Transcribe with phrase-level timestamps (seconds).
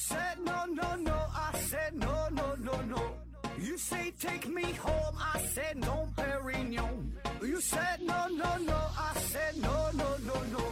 [0.00, 3.02] said no, no, no, I said no, no, no, no.
[3.58, 7.12] You say take me home, I said no, Perignon.
[7.42, 10.62] You said no, no, no, I said no, no, no, no.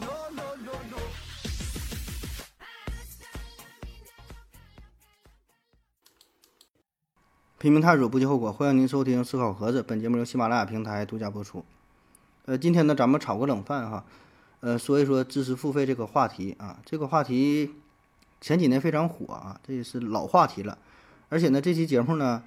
[0.00, 0.98] No, no, no, no.
[7.58, 8.50] 拼命探索，不计后果。
[8.50, 11.62] 欢迎您收听《思考盒子》，本节目由喜马拉雅平台独家播出。
[12.46, 14.06] 呃，今天呢，咱们炒个冷饭哈，
[14.60, 16.80] 呃，说一说知识付费这个话题啊。
[16.86, 17.74] 这个话题
[18.40, 20.78] 前几年非常火啊，这也是老话题了。
[21.28, 22.42] 而且呢，这期节目呢，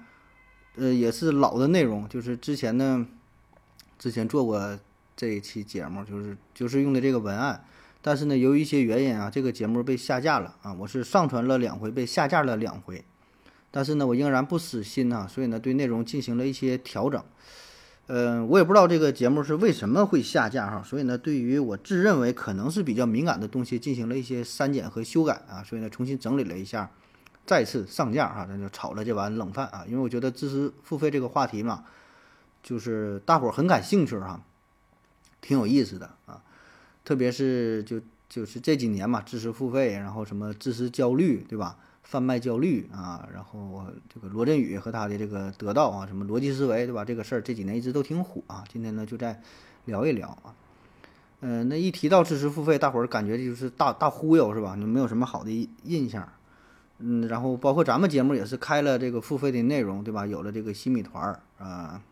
[0.76, 3.06] 呃，也是老的内容，就是之前呢，
[3.98, 4.78] 之前做过
[5.14, 7.64] 这一期节目，就是就是用的这个文案。
[8.00, 10.72] 但是呢，由于一些原因啊，这个节目被下架了啊。
[10.72, 13.04] 我是上传了两回，被下架了两回。
[13.70, 17.22] 但是呢，我仍然不死心呐，所以呢，对内容进行了一些调整。
[18.08, 26.90] 嗯，我也不知道这个节目是为什么会下架哈，所以呢，对于我自认为可能是比较敏感的东西进行了一些删减和修改啊，所以呢，重新整理了一下，
[27.46, 29.84] 再次上架哈，咱就炒了这碗冷饭啊。
[29.86, 31.84] 因为我觉得知识付费这个话题嘛，
[32.62, 34.42] 就是大伙儿很感兴趣哈，
[35.40, 36.42] 挺有意思的啊，
[37.04, 41.78] 特别是就就是这几年嘛，知识付费，然后什么知识焦虑，对吧？
[42.02, 47.04] 贩卖焦虑啊，然后这个罗振宇和他的这个得到啊，什么逻辑思维，对吧？
[47.04, 48.64] 这个事儿这几年一直都挺火啊。
[48.68, 49.40] 今天呢，就再
[49.86, 50.54] 聊一聊啊。
[51.40, 54.74] 嗯，那一提到知识付费，大伙儿感觉就是大大忽悠是吧？
[54.76, 56.28] 你没有什么好的印象。
[56.98, 60.26] 嗯，然后包括咱们节目也是开了这个付费的内容，对吧？
[60.26, 62.02] 有了这个新米团儿啊，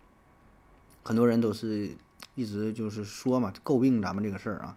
[1.03, 1.91] 很多人都是
[2.37, 4.77] 一直就是说嘛，诟病咱们这个事儿啊。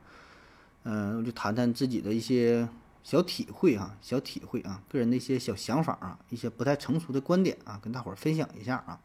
[0.84, 2.68] 嗯，我就谈谈自己的一些。
[3.04, 9.02] 小体会啊，小体会啊，个人的一些小想法啊，一些不太成熟的观点啊，跟大伙儿分享一下啊。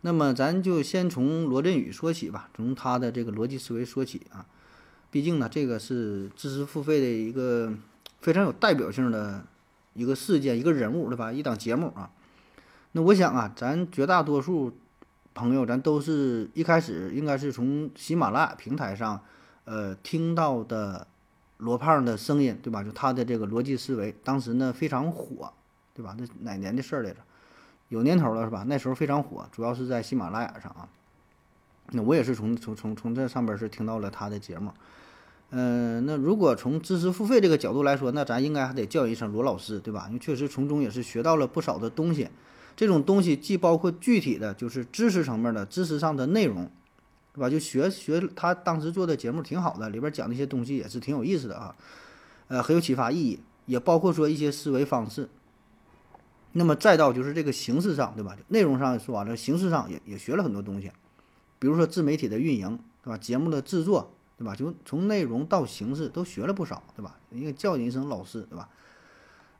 [0.00, 4.44] 那么咱就先从罗振宇说起吧，从他的这个逻辑思维说起啊。
[5.08, 7.72] 毕竟呢，这个是知识付费的一个
[8.20, 9.46] 非常有代表性的
[9.94, 11.32] 一个事件、一个人物，对吧？
[11.32, 12.10] 一档节目啊。
[12.90, 14.76] 那我想啊，咱绝大多数
[15.32, 19.22] 朋友，咱都是一开始应该是从喜马拉雅平台上
[19.64, 21.06] 呃听到的。
[21.58, 22.82] 罗胖的声音，对吧？
[22.82, 25.52] 就他的这个逻辑思维，当时呢非常火，
[25.94, 26.14] 对吧？
[26.18, 27.16] 那哪年的事儿来着？
[27.88, 28.64] 有年头了，是吧？
[28.66, 30.88] 那时候非常火，主要是在喜马拉雅上啊。
[31.92, 34.72] 那我也是从从从从这上边是听到了他的节目。
[35.50, 40.06] 嗯，那如果从知识付费这个角度来说，那咱应该还得叫一声罗老师，对吧？
[40.08, 42.28] 因为确实从中也是学到了不少的东西。
[42.74, 46.68] 这种东西既包括具体的就是知识层面的知识上的内容。
[47.36, 47.50] 是吧？
[47.50, 51.76] 就学学他当时做的节目挺好的，里边讲那些东西也是挺有意思的啊，
[52.48, 55.28] 呃，很有启发意义，也包括说一些思维方式。
[56.52, 58.34] 那么再到就是这个形式上，对吧？
[58.48, 60.90] 内容上说完了，形式上也也学了很多东西，
[61.58, 63.18] 比如说自媒体的运营，对吧？
[63.18, 64.56] 节目的制作，对吧？
[64.56, 67.18] 就从内容到形式都学了不少，对吧？
[67.30, 68.66] 应该叫你一声老师，对吧？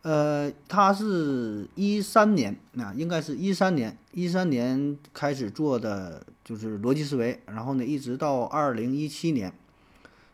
[0.06, 9.52] 呃，他是一三年啊，应该是一三年，一三年开始做的就是逻辑思维，然后呢，一直到二零一七年，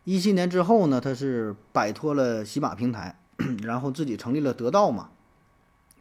[0.04, 3.16] 一七年之后呢，他是摆脱了喜马平台，
[3.62, 5.08] 然后自己成立了得道嘛，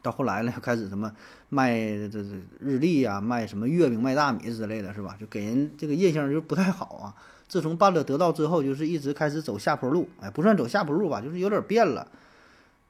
[0.02, 1.10] 到后来呢，开始什么
[1.48, 2.28] 卖这这
[2.60, 5.16] 日历呀，卖什么月饼、卖大米之类的是吧？
[5.18, 7.14] 就给人这个印象就不太好啊。
[7.48, 12.06] 自从办了得道之后，就是一直开始走下坡路，哎，不算走下坡路吧，就是有点变了。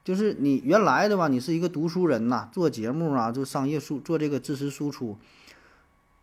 [0.03, 5.17] 就是你原来的吧，你是一个读书人呐，做节目啊，做商业输，做这个知识输出。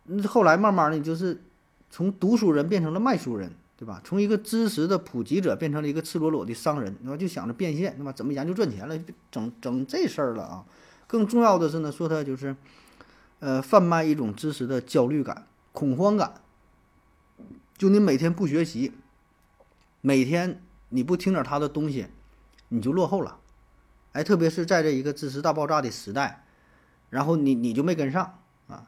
[0.03, 1.41] 那后来慢慢的，就是
[1.89, 3.99] 从读书人变成了卖书人，对吧？
[4.03, 7.17] 从一个知识的普及者变成了一个赤裸裸的商人，对吧？
[7.17, 8.11] 就想着变现，对吧？
[8.11, 8.99] 怎么研究赚钱了，
[9.31, 10.65] 整整这事儿了啊！
[11.07, 12.55] 更重要的是呢，说他就是，
[13.39, 16.35] 呃，贩卖一种知识的焦虑感、恐慌感。
[17.77, 18.93] 就你每天不学习，
[20.01, 22.07] 每天你不听点他的东西，
[22.69, 23.39] 你就落后了。
[24.13, 26.43] 哎，特别是在这一个知识大爆炸的时代，
[27.09, 28.87] 然后你你就没跟上啊！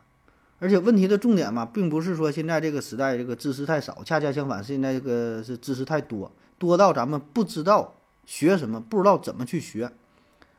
[0.59, 7.95] 而且问题的重点嘛，并不是说现在这个时代这个知识太少，恰恰相反，现在这个是知识太多，多到咱们不知道
[8.25, 9.91] 学什么，不知道怎么去学。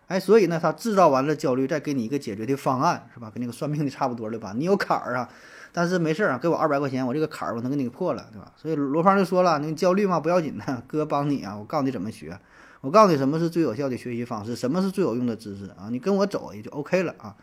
[0.06, 3.30] 哎，所以呢，他制造完了焦虑，再给你一个解决的方案，是吧？
[3.30, 4.54] 跟那个算命的差不多了吧？
[4.56, 5.28] 你有坎儿啊，
[5.72, 8.52] 但是没事儿啊，给我二百块钱，我这个坎儿我能给你破了，对吧？
[8.56, 12.38] 所以罗胖就说了，你焦虑嘛不要紧的，哥帮你啊，我告诉你怎么学。
[12.84, 15.88] 我告诉你什么是最有效的学习方式，什么是最有用的知识啊？
[15.90, 17.34] 你跟我走也就 OK 了啊。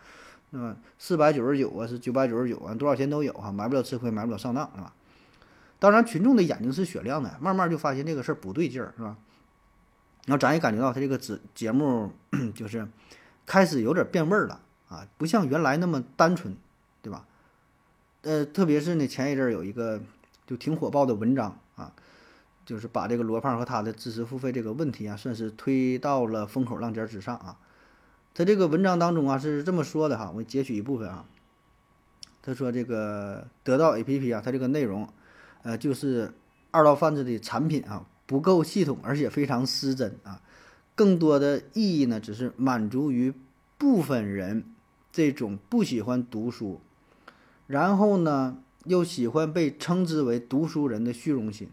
[0.50, 4.94] 那么四百九十九啊，是九百九十九啊，多少钱都有啊，买不了吃亏，买不了上当，是吧？
[5.80, 9.16] 当然，群众的眼睛是雪亮的，慢慢就发现这个事儿不对劲儿，是吧？
[10.26, 12.12] 然后咱也感觉到他这个节节目
[12.54, 12.86] 就是
[13.44, 16.54] 开始有点变味儿了啊，不像原来那么单纯，
[17.02, 17.26] 对吧？
[18.20, 20.00] 呃，特别是呢，前一阵儿有一个
[20.46, 21.58] 就挺火爆的文章。
[22.64, 27.58] 就是把这个罗胖和他的知识付费这个问题啊，算是推到了风口浪尖之上啊。
[28.34, 31.24] 他这个文章当中啊是这么说的哈，我截取一部分啊。
[32.40, 35.08] 他说这个得到 APP 啊，它这个内容，
[35.62, 36.32] 呃，就是
[36.70, 40.40] 二道贩子的产品啊，不够系统，而且非常失真啊。
[40.94, 43.32] 更多的意义呢，只是满足于
[43.78, 44.64] 部分人
[45.12, 46.80] 这种不喜欢读书，
[47.66, 51.68] 然后呢又喜欢被称之为读书人的虚荣心。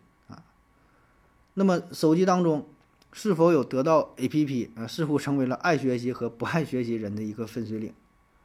[1.60, 2.66] 那么手机当中
[3.12, 7.92] 是否有得到 APP 啊，似乎成为了爱学习和不爱学习人的一个分水岭。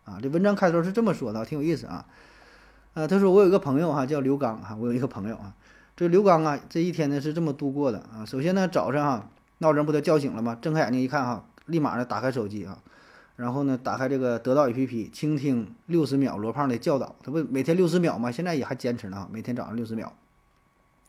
[0.02, 2.04] 啊，这文章开头是这么说的，挺有意思啊。
[2.94, 5.54] 呃，他说我有一个朋友哈，叫刘刚哈，我有一个朋友啊，
[5.94, 8.26] 这刘刚啊，这一天呢是这么度过的啊。
[8.26, 10.58] 首先呢，早上哈，闹钟不得叫醒了吗？
[10.60, 12.76] 睁开眼睛一看哈，立马呢打开手机啊，
[13.36, 17.14] 然后呢打开这个得到 APP，倾听六十秒罗胖的教导。
[17.22, 18.32] 他不每天六十秒吗？
[18.32, 20.12] 现在也还坚持呢，每天早上六十秒，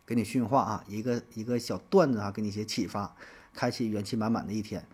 [0.06, 3.16] 给你训话啊，一个一个小段子啊，给你一些启发，
[3.54, 4.86] 开启元气满满的一天。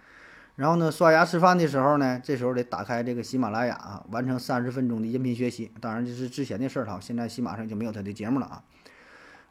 [0.56, 5.72] 然后呢，刷牙吃饭的时候呢，这时候得打开这个喜马拉雅啊，完成三十分钟的音频学习。
[5.80, 8.64] 当然这是之前的事儿哈，现在喜马上就没有他的节目了啊。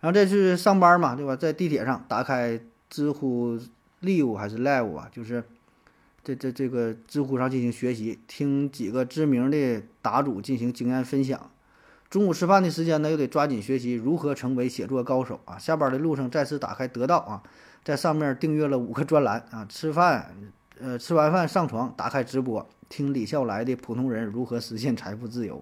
[0.00, 1.34] 然后这是上班嘛，对吧？
[1.34, 3.58] 在地铁上打开知乎
[4.02, 5.44] Live 还是 Live 啊，就是
[6.22, 11.50] 这这这个知乎上进行学习，听几个知名的答主进行经验分享。
[12.10, 15.56] 中午吃饭的时间呢，又得抓紧学习如何成为写作高手啊。
[15.56, 17.42] 下班的路上再次打开得到啊，
[17.84, 19.64] 在上面订阅了五个专栏啊。
[19.66, 20.34] 吃饭。
[20.82, 25.58] 呃，吃完饭上床，打开直播，听李笑来的《普通人如何实现财富自由》。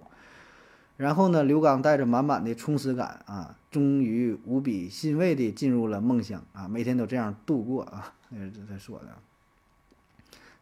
[0.96, 8.14] 然后呢，刘刚带着满满的充实感啊，终于无比欣慰地进入了梦乡啊，每天都这样度过啊。
[8.28, 9.06] 那是他说的。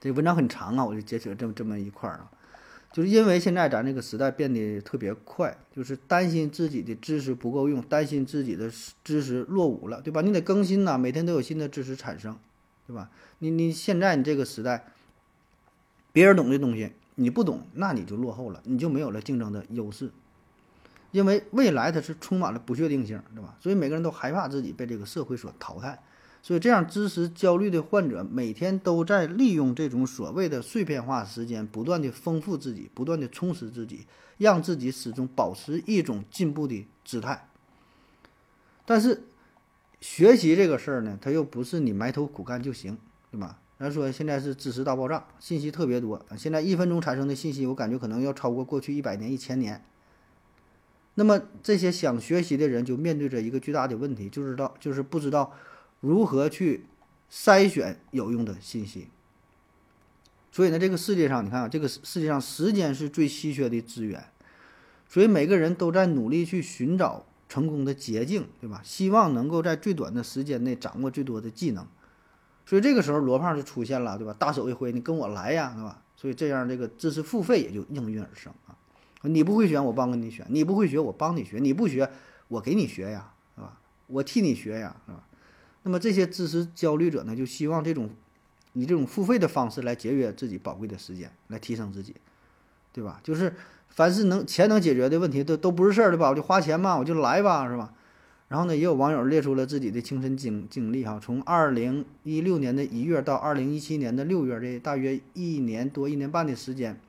[0.01, 2.31] 这文章很长啊，我就截取了这么这么一块儿啊，
[2.97, 8.71] 就是因为现在咱这个时代变得特别快，就是担心自己的知识不够用，担心自己的
[9.05, 10.23] 知识落伍了，对吧？
[10.23, 12.35] 你得更新呐，每天都有新的知识产生。
[12.87, 13.11] 对吧？
[13.41, 14.87] 你你现在你这个时代，
[16.11, 20.11] 别人懂的东西你不懂，那你就落后了，你就没有了竞争的优势。
[21.11, 23.59] 因为未来它是充满了不确定性，对吧？
[23.61, 26.03] 所以每个人都害怕自己被这个社会所淘汰。
[26.47, 34.07] 所以这样知识焦虑的患者每天都在利用这种所谓的碎片化时间，不断的丰富自己，不断的充实自己，
[34.39, 37.49] 让自己始终保持一种进步的姿态。
[38.85, 39.25] 但是。
[39.99, 42.99] 学习这个事儿呢，它又不是你埋头苦干就行，
[43.31, 43.59] 对吧？
[43.79, 49.83] 咱说现在是知识大爆炸，信息特别多，现在一分钟产生的信息，我感觉可能要超过过去一百年、一千年。
[51.15, 55.51] 那么这些想学习的人就面对着一个巨大的问题，就知道就是不知道
[56.01, 56.85] 如何去
[57.31, 59.09] 筛选有用的信息。
[60.53, 64.25] 所以呢，这个世界上，你看啊，这个世界上时间是最稀缺的资源，
[65.09, 67.25] 所以每个人都在努力去寻找。
[67.49, 68.81] 成功的捷径，对吧？
[68.83, 71.87] 希望能够在最短的时间内掌握最多的技能，
[72.67, 74.35] 所以这个时候罗胖就出现了，对吧？
[74.37, 76.03] 大手一挥，你跟我来呀，对吧？
[76.17, 78.75] 所以这样这个知识付费也就应运而生啊。
[79.23, 82.11] 你不会选，我帮你选；你不会学，我帮你学；你不学，
[82.49, 83.79] 我给你学呀，是吧？
[84.09, 85.23] 我替你学呀，是吧？
[85.87, 88.11] 那么这些知识焦虑者呢，就希望这种
[88.73, 92.17] 以这种付费的方式来节约自己宝贵的时间，来提升自己，
[92.93, 93.21] 对吧？
[93.23, 93.55] 就是。
[93.89, 96.29] 凡是能钱能解决的问题，都都不是事儿，对吧？
[96.29, 97.95] 我就花钱嘛，我就来吧，是吧？
[98.49, 107.01] 然后呢，也有网友列出了自己的亲身经经历哈，从二零一六年的一月到二零一七年的六月，这大约一年多、一年半的时间，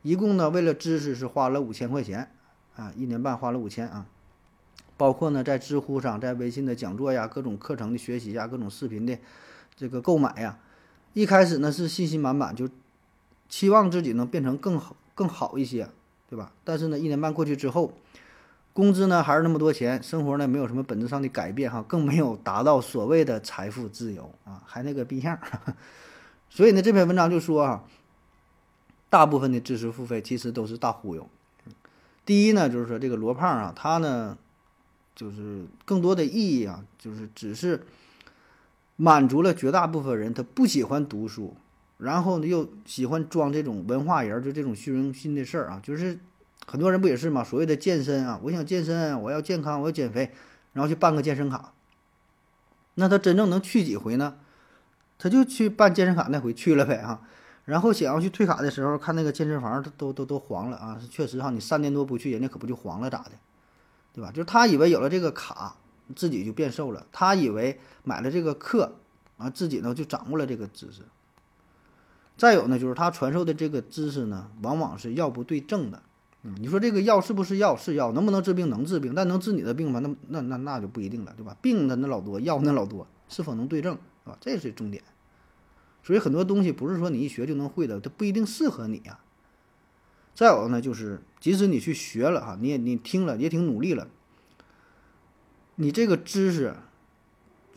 [0.00, 2.30] 一共呢，为了知识是花了五千块钱
[2.76, 4.06] 啊，一年半花了五千啊，
[5.02, 9.18] 包括呢，在知乎上、在微信的讲座呀、各种课程的学习呀、各种视频的
[9.74, 10.56] 这个购买呀，
[11.12, 12.68] 一开始呢是信心满满，就
[13.48, 15.88] 期望自己能变成更好、更好一些。
[16.30, 16.52] 对吧？
[16.62, 17.92] 但是呢，一年半过去之后，
[18.72, 25.36] 工资呢还是那么多钱，生活呢没有什么本质上的改变哈，更没有达到所谓的财富自由啊，还那个逼样。
[26.48, 27.82] 所以呢，这篇文章就说啊，
[29.10, 31.28] 大部分的知识付费其实都是大忽悠。
[32.24, 34.38] 第一呢，就是说这个罗胖啊，他呢
[35.14, 37.84] 就是更多的意义啊，就是只是
[38.96, 41.54] 满足了绝大部分人他不喜欢读书。
[41.98, 46.18] 然后呢，又喜欢装这种文化人，就这种虚荣心的事儿啊，就是
[46.66, 47.44] 很多人不也是嘛？
[47.44, 50.32] 所谓的健身啊，我想健身，我要健康，我要减肥，
[50.72, 51.72] 然后去办个健身卡。
[52.94, 54.36] 那他真正能去几回呢？
[55.16, 57.22] 他就去办健身卡那回去了呗哈。
[57.66, 61.00] 然后想要去退卡的时候，看那个健身房都都都都黄了啊！
[61.08, 63.30] 确实哈，你三年多不去，人家可不就黄了咋的？
[64.12, 64.30] 对吧？
[64.30, 65.76] 就是他以为有了这个卡，
[66.14, 67.06] 自己就变瘦了。
[67.12, 68.96] 他以为买了这个课
[69.38, 71.02] 啊，自己呢就掌握了这个知识。
[72.36, 76.02] 再有呢，就是他传授的这个知识呢，往往是要不对症的，
[76.42, 77.76] 嗯，你说这个药是不是药？
[77.76, 78.68] 是药，能不能治病？
[78.68, 80.00] 能治病，但能治你的病吗？
[80.00, 81.56] 那那那那就不一定了，对吧？
[81.62, 84.36] 病它那老多，药那老多，是否能对症，啊？
[84.40, 85.02] 这是重点。
[86.02, 89.20] 所以很多东西不是说你一学就能会的，它不一定适合你呀。
[90.34, 94.08] 再有呢，就是即使你去学了哈，你也你听了也挺努力了，
[95.76, 96.76] 你这个知识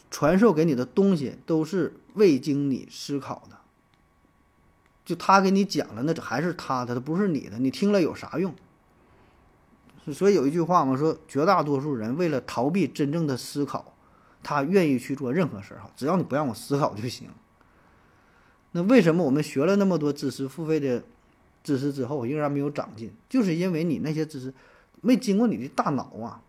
[0.09, 3.57] 传授给你的东西都是未经你思考的。
[5.03, 8.55] 就他给你讲了，那这还是他的，他不是你的，你听了有啥用？
[10.13, 13.93] 所以有一句话嘛，说绝大多数人为了逃避真正的思考，
[14.41, 17.29] 他愿意去做任何事儿哈，只要你不让我思考就行。
[18.71, 21.03] 那为什么我们学了那么多知识、付费的
[21.65, 23.11] 知识之后，仍然没有长进？
[23.27, 24.53] 就是因为你那些知识
[25.01, 26.41] 没经过你的大脑啊，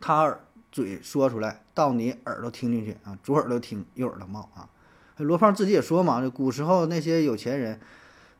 [0.00, 0.36] 他
[0.72, 4.68] 嘴说出来到你耳朵听进去啊，左耳朵听，右耳朵冒啊。
[5.18, 7.78] 罗胖自己也说嘛，古时候那些有钱人，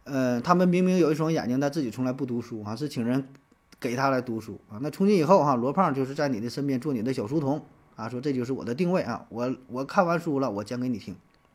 [0.04, 3.28] 呃，他们明明有一双眼睛，但自己从来不读书啊，是请人
[3.78, 4.78] 给他来读书啊。
[4.80, 7.64] 那从今以后哈，罗胖就是在你的身边做你的小书童
[7.96, 11.14] 啊，说这就是我的定位啊，我我看完书了，我讲给你听。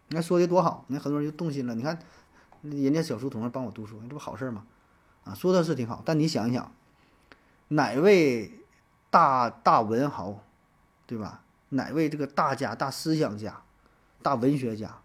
[0.10, 1.74] 你看说的多好，那很多人就动心了。
[1.74, 1.98] 你看
[2.72, 4.66] 人家小书童帮我读书，这不好事吗？
[5.24, 6.72] 啊，说的是挺好，但你想一想，
[7.70, 8.52] 哪位
[9.10, 10.42] 大大文豪，
[11.06, 11.42] 对吧？
[11.70, 13.62] 哪位这个大家大思想家、
[14.22, 15.00] 大文学家？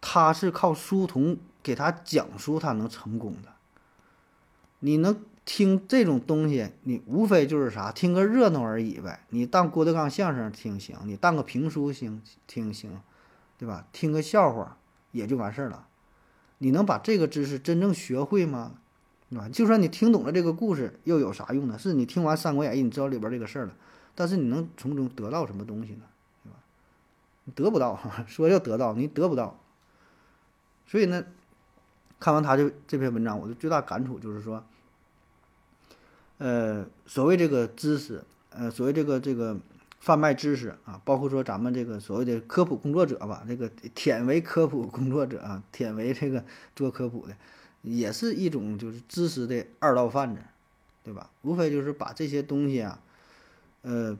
[0.00, 3.48] 他是靠书童给他讲书，他能成功的。
[4.80, 9.20] 你能听这种东西，你无非就是啥，听个热闹而已呗。
[9.30, 13.00] 你当郭德纲相声听行，你当个评书行听行，
[13.58, 13.86] 对吧？
[13.90, 14.76] 听个笑话
[15.12, 15.88] 也就完事儿了。
[16.58, 18.74] 你能把这个知识真正学会吗？
[19.36, 19.48] 啊？
[19.52, 21.78] 就算你听懂了这个故事，又有啥用呢？
[21.78, 23.74] 是你听完《三国演义》，你知道里边这个事儿了，
[24.14, 26.02] 但是你能从中得到什么东西呢？
[26.44, 26.56] 对吧？
[27.44, 29.58] 你得不到， 说要得到，你得不到。
[30.86, 31.24] 所以呢，
[32.20, 34.64] 看完他这这篇文章，我的最大感触就是说，
[36.38, 39.58] 呃，所谓这个知识，呃，所谓这个这个
[40.06, 46.44] 贩卖知识啊，包括说咱们这个所谓的科普工作者吧，这个舔为科普工作者啊，舔为这个
[46.76, 47.34] 做科普的，
[47.82, 50.40] 也是一种就是知识的二道贩子，
[51.02, 51.28] 对吧？
[51.42, 53.00] 无非就是把这些东西啊，
[53.82, 54.16] 呃，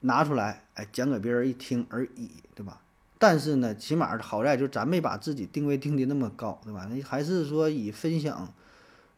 [0.00, 2.80] 拿出来，哎，讲给别人一听而已，对吧？
[3.18, 6.88] 但是呢，起码好在就是咱没把自己定位定的那么高，对吧？
[7.04, 8.54] 还是说以分享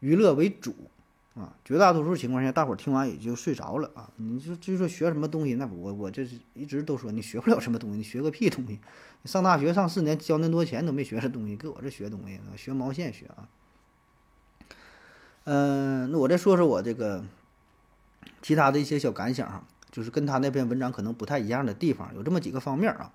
[0.01, 0.75] 娱乐为主
[1.39, 1.55] 啊。
[1.63, 4.11] 绝大多数情况下，大伙儿听完也就睡着了啊。
[4.17, 8.79] 你就就说学什么东西，那我我这是一直都说你学不了什么东西，你学个屁东西！
[9.21, 13.49] 你上大学上四年交那么多钱都没学这东西，搁我这学东西呢，学毛线学啊？
[15.45, 17.23] 嗯，那我再说说我这个
[18.41, 23.11] 其他的一些小感想哈，就是跟他那篇文章可能不太一样的地方，有这么几个方面啊。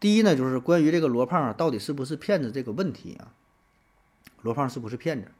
[0.00, 3.34] 第一呢，就是关于这个罗胖到底是不是骗子这个问题啊？
[4.40, 5.30] 罗胖是不是骗子？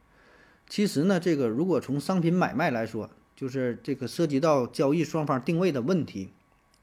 [0.73, 6.31] 其实呢，这个如果从商品买卖来说，就是这个涉及到交易双方定位的问题，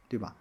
[0.08, 0.36] 对吧？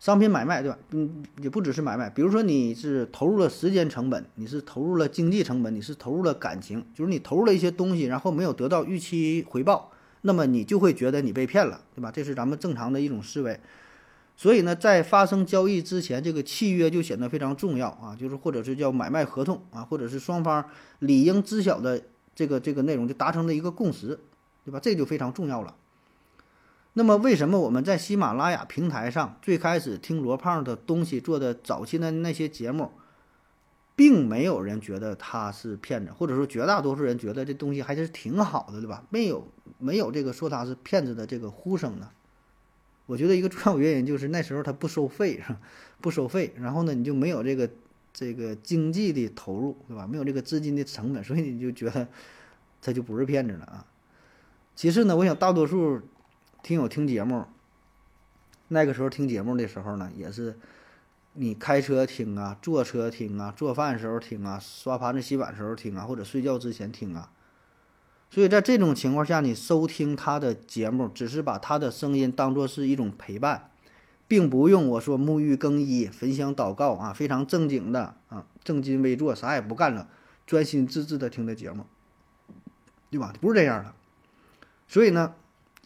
[0.00, 0.78] 商品买卖，对吧？
[0.92, 9.92] 嗯，也不只是买卖，比如说你是投入了时间成本，你是投入了经济成本，你是投入了感情，就是你投入了一些东西，然后没有得到预期回报，
[10.22, 12.10] 那么你就会觉得你被骗了，对吧？
[12.10, 13.60] 这是咱们正常的一种思维。
[14.34, 20.64] 所以呢，在发生交易之前，这个契约就显得非常重要啊，就是或者是叫买卖合同啊，或者是双方
[21.00, 22.00] 理应知晓的
[22.34, 24.18] 这个这个内容就达成了一个共识，
[24.64, 24.80] 对吧？
[24.80, 25.76] 这就非常重要了。
[26.94, 32.92] 那么，为什么我们在喜马拉雅平台上最开始听罗胖的东西做的早期的那些节目，
[33.96, 39.02] 并没有人觉得他是骗子，或者说绝大多数人觉得这东西还是挺好的，对吧？
[39.10, 39.48] 没有
[39.78, 42.10] 没有这个说他是骗子的这个呼声呢？
[43.06, 45.42] 我觉得一个重要原因就是那时候他不收费，
[46.00, 47.68] 不收费，然后呢，你就没有这个
[48.14, 50.06] 这个经济的投入，对吧？
[50.06, 52.06] 没有这个资金的成本，所以你就觉得
[52.80, 53.84] 他就不是骗子了啊。
[54.76, 56.00] 其次呢，我想大多数
[56.62, 57.44] 听友听节目，
[58.68, 60.56] 那个时候听节目的时候呢，也是
[61.32, 67.30] 你开车听啊，坐车听啊，做饭时候听啊，刷盘子洗碗时候听啊，或者睡觉之前听啊。
[68.30, 73.70] 所以在这种情况下，你收听他的节目，只是把他的声音当做是一种陪伴，
[74.26, 80.08] 并不用我说沐浴更衣、焚香祷告啊，非常正经的啊，正襟危坐，啥也不干了，
[80.46, 81.84] 专心致志的听的节目，
[83.10, 83.32] 对吧？
[83.40, 83.94] 不是这样的。
[84.88, 85.34] 所以呢，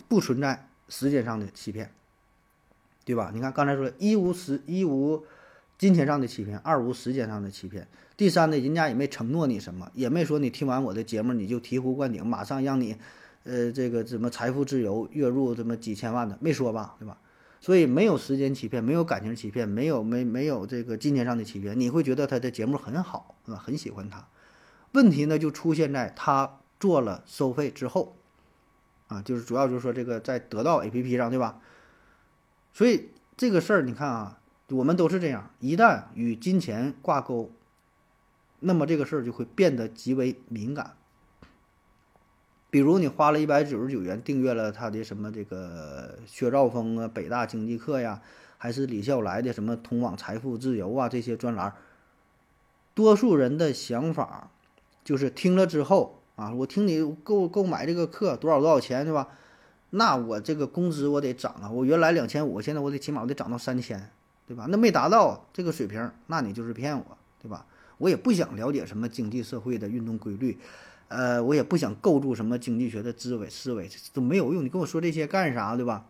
[0.09, 1.93] 不存在时间上的欺骗，
[3.05, 3.31] 对吧？
[3.35, 5.25] 你看刚才说一无时一无
[5.77, 7.89] 金钱上的欺骗，二无时间上的欺骗。
[8.17, 12.97] 第三呢，人家也没承诺你什么，也没说你听完我的节目你就醍醐灌顶，马上让你，
[13.45, 17.17] 呃，这个怎么财富自由，月入这么几千万的，没说吧，对吧？
[17.61, 23.59] 所以没有时间欺骗，没有感情欺骗，没有没没有这个金钱上的欺骗，你会觉得他的节目很好，是吧？
[23.59, 24.29] 很喜欢他。
[24.93, 28.17] 问题呢就出现在他做了收费之后，
[29.09, 31.61] 啊，就是主要就是说这个在得到 APP 上，对吧？
[32.73, 34.39] 所以这个事儿你看啊，
[34.69, 37.51] 我们都是这样，一旦与金钱挂钩，
[38.61, 40.95] 那么这个事儿就会变得极为敏感。
[42.71, 48.21] 比如你花了一百九十九元订阅了他的什么这个薛兆丰啊、北大经济课呀，
[48.59, 51.73] 还是李笑来的什么通往财富自由啊这些专栏，
[52.95, 54.51] 多数人的想法
[55.03, 59.29] 就是听了之后啊，我听你购购买这个课多少多少钱对吧？
[59.91, 64.11] 那我这个工资我得涨啊，我原来两千五，现在我得起码我得涨到三千，
[64.47, 64.67] 对吧？
[64.69, 67.65] 那没达到这个水平，那你就是骗我，对吧？
[67.97, 70.59] 我也不想了解什么经济社会的运动规律。
[71.09, 74.63] 呃，我也不想构筑什么经济学的思维，思维都没有用。
[74.63, 76.07] 你跟我说这些干啥，对吧？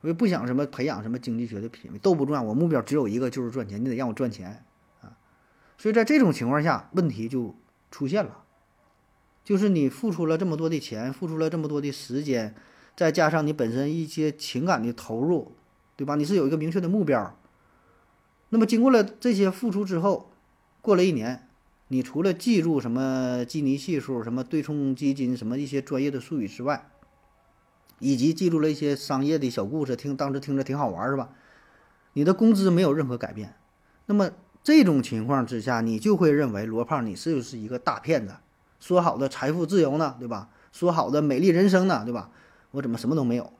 [0.00, 2.42] 我也不想什么培养什么经济学的品味，都不重要。
[2.42, 3.80] 我目标只有一个，就是赚钱。
[3.80, 4.64] 你得让我赚钱
[5.02, 5.12] 啊！
[5.76, 7.54] 所以在这种情况下，问题就
[7.90, 8.38] 出现了，
[9.44, 12.54] 就是你付出了这么多的钱，付出了这么多的时间，
[12.96, 15.52] 再加上你本身一些情感的投入，
[15.94, 16.14] 对吧？
[16.14, 17.38] 你是有一个明确的目标。
[18.48, 20.32] 那么经过了这些付出之后，
[20.80, 21.46] 过了一年。
[21.92, 26.88] 你除了记住什么基尼系数、什么对冲基金、什么一些专业的术语之外，
[27.98, 31.28] 以及记住了一些商业的小故事，听当时听着挺好玩，是吧？
[32.14, 33.56] 你的工资没有任何改变，
[34.06, 34.30] 那么
[34.64, 38.36] 这种情况之下，你就会认为罗胖你是不是一个大骗子？
[38.80, 40.48] 说好的财富自由呢，对吧？
[40.72, 42.30] 说好的美丽人生呢，对吧？
[42.70, 43.52] 我怎么什么都没有？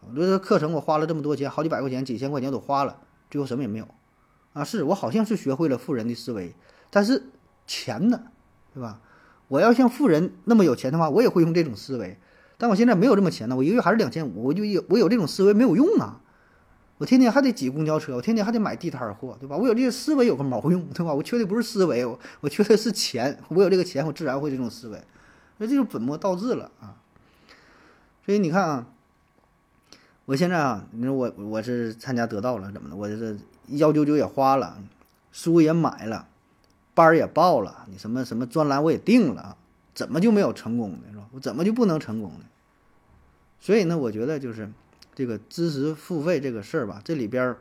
[0.00, 3.86] 我这个课程我花了这么多钱，好几百块钱、几千块钱都花了，最后什么也没有
[4.54, 4.64] 啊！
[4.64, 6.54] 是我好像是学会了富人的思维，
[6.88, 7.24] 但是。
[7.66, 8.22] 钱呢，
[8.72, 9.00] 对吧？
[9.48, 12.18] 我要像富人那么有钱的话，我也会用这种思维。
[12.56, 16.20] 但我现在没有这么钱呢，我一个月还是两千五，我就有我有这种思维没有用啊！
[16.98, 19.56] 我天天还得挤公交车，我天天还得买地摊货，对吧？
[19.56, 21.12] 我有这些思维有个毛用，对吧？
[21.12, 23.38] 我缺的不是思维，我我缺的是钱。
[23.48, 25.02] 我有这个钱，我自然会这种思维，
[25.58, 26.94] 那这就本末倒置了啊！
[28.24, 28.86] 所以你看啊，
[30.24, 32.96] 我现在啊，你说我我是参加得到了怎么的？
[32.96, 33.36] 我这
[33.66, 34.78] 幺九九也花了，
[35.32, 36.28] 书也买了。
[36.94, 39.56] 班儿也报了，你什么什么专栏我也定了，
[39.94, 40.98] 怎么就没有成功呢？
[41.10, 41.28] 是吧？
[41.32, 42.44] 我怎么就不能成功呢？
[43.60, 44.70] 所以呢，我觉得就是
[45.14, 47.58] 这个知识付费这个事儿吧，这里边儿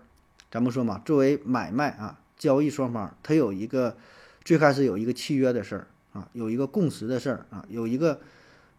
[0.52, 3.98] 咱不说嘛，作为买卖啊，交易双方他有一个
[4.43, 8.19] 最开始有一个契约的事儿啊，有一个共识的事儿啊，有一个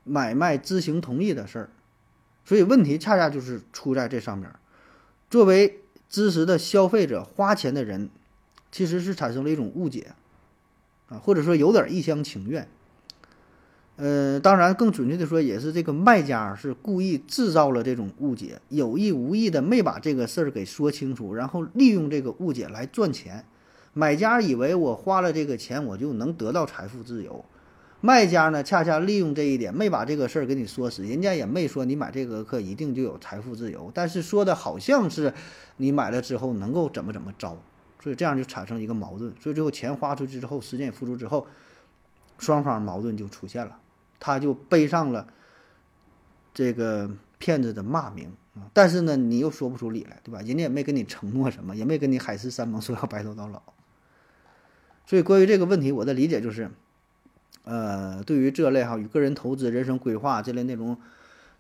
[0.05, 1.71] 买卖知行同意的事儿，
[2.45, 4.51] 所以问题恰恰就是出在这上面。
[5.31, 8.09] 作为知识的消费者，花钱的人
[8.71, 10.12] 其实是产生了一种误解。
[11.09, 12.67] 啊，或者说有点一厢情愿，
[13.97, 23.45] 呃，当然更准确的说，也是这个卖家是故意制造了这种误解，有意无意的没把这个事儿给说清楚，然后利用这个误解来赚钱。
[23.93, 27.45] 买家以为我花了这个钱，我就能得到财富自由；
[28.01, 31.05] 卖家呢，恰恰利用这一点，没把这个事儿给你说死。
[31.05, 35.33] 人家也没说你买这个课一定就有财富自由，但是说的好像是
[35.77, 37.57] 你买了之后能够怎么怎么着。
[38.05, 41.47] 所以这样就产生一个矛盾，所以最后钱花出去之后，时间也付出之后，
[42.37, 43.79] 双方矛盾就出现了，
[44.21, 45.27] 他就背上了
[46.53, 48.69] 这个骗子的骂名啊。
[48.75, 50.40] 但是呢，你又说不出理来，对吧？
[50.40, 53.62] 人家也没跟你承诺什么，也没跟你海誓山盟说要白头到老。
[55.07, 56.71] 所以关于这个问题，我的理解就是，
[57.62, 61.01] 呃，对于这类哈与个人投资、人生规划这类内容。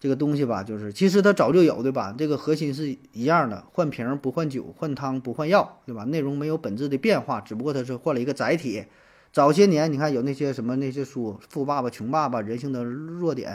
[0.04, 2.14] 这个东西吧，就是其实它早就有，对吧？
[2.18, 6.04] 这个核心是一样的，换瓶不换酒，换汤不换药，对吧？
[6.04, 8.84] 内容没有本质的变化，只不过它是换了一个载体。
[9.32, 13.52] 早些年你看有那些什么那些书，《富爸爸穷爸爸》《人性的弱点》，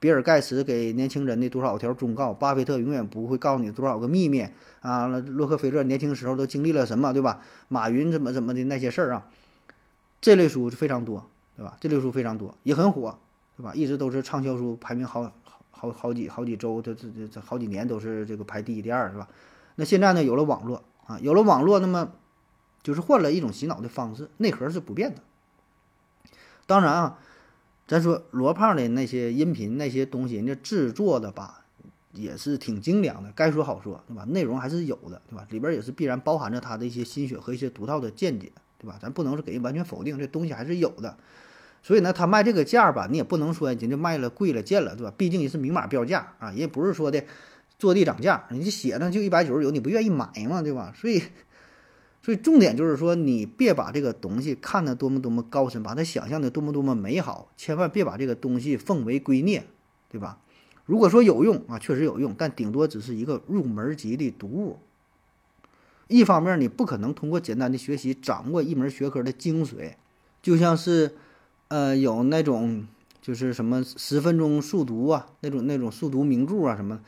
[0.00, 4.44] 比尔盖茨给年轻人的多少条忠告，巴菲特永远不会告诉你多少个秘密
[4.80, 7.40] 啊，洛克菲勒年轻时候都经历了什么，对吧？
[7.68, 9.28] 马云怎么怎么的那些事儿啊，
[10.20, 11.76] 这类书非常多，对吧？
[11.80, 13.16] 这类书非常多，也很火，
[13.56, 13.72] 对吧？
[13.76, 15.32] 一直都是畅销书，排名好。
[15.84, 19.28] 好好几好几周，这这这这好几年都是这个排第一第二，是吧？
[19.76, 22.12] 那现在呢，有了网络啊，有了网络，那么
[22.82, 25.20] 就是换了一种洗脑的方式，内核是不变的。
[26.66, 27.18] 当然啊，
[27.86, 31.64] 咱说罗胖的那些音频那些东西，人家制作的吧，
[32.12, 34.24] 也是挺精良的，该说好说，对吧？
[34.24, 35.46] 内容还是有的，对吧？
[35.50, 38.98] 里边也是必然包含着他的一些心血和一些独到的见解，对吧？
[39.02, 41.16] 咱不能是给人完全否定，这东西还是有的。
[41.86, 45.12] 所以呢，他卖这个价吧，你也不能说人家卖了贵了贱了，对吧？
[45.18, 47.22] 毕竟也是明码标价啊，人也不是说的
[47.78, 50.94] 坐地涨价，人家写的就一百九十九，你不愿意买嘛，对吧？
[50.96, 51.22] 所以，
[52.22, 59.60] 所以重点就是说，你别把这个东西看得多么多么高深，把它想象的多么多么美好，千万别把这个东西奉为圭臬，
[60.08, 60.38] 对吧？
[60.86, 64.78] 如果说有用啊，确实有用，但顶多只是一个入门级的读物。
[66.08, 69.96] 一方面，你不可能通过简单的学习掌握一门学科的精髓，
[70.40, 71.16] 就像是。
[71.74, 72.86] 呃，有那种
[73.20, 77.00] 就是什么十分钟速读啊，那种那种速读名著啊什么，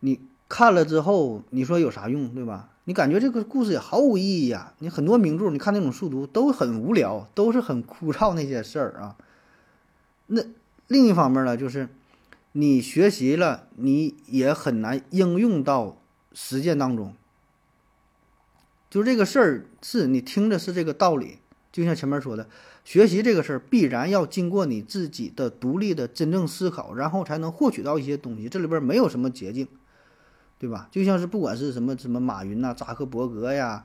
[0.00, 2.70] 你看了之后，你说有啥用，对吧？
[2.82, 4.74] 你感觉这个故事也毫无意义呀。
[4.80, 9.14] 你很多名著，你看那种速读都很无聊，都是很枯燥那些事儿啊。
[10.26, 10.42] 那
[10.88, 11.88] 另一方面呢，就是
[12.50, 15.96] 你学习了，你也很难应用到
[16.32, 17.14] 实践当中。
[18.90, 21.38] 就这个事儿，是你听着是这个道理，
[21.70, 22.48] 就像前面说的，
[22.84, 28.48] 学习这个事儿必然要经过你自己的独立的真正思考，然后才能获取到一些东西。
[28.48, 29.68] 这里边没有什么捷径，
[30.58, 30.88] 对吧？
[30.90, 33.84] 就像是不管是什么什么马云呐、扎克伯格呀、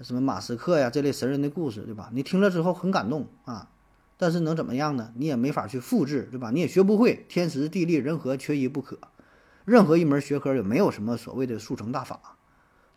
[0.00, 2.08] 什么马斯克呀这类神人的故事，对吧？
[2.12, 3.68] 你听了之后很感动啊，
[4.16, 5.12] 但是能怎么样呢？
[5.16, 6.52] 你也没法去复制，对吧？
[6.52, 8.98] 你也学不会，天时地利人和缺一不可，
[9.64, 12.20] 任何一门学科也没有什么所谓的速成大法。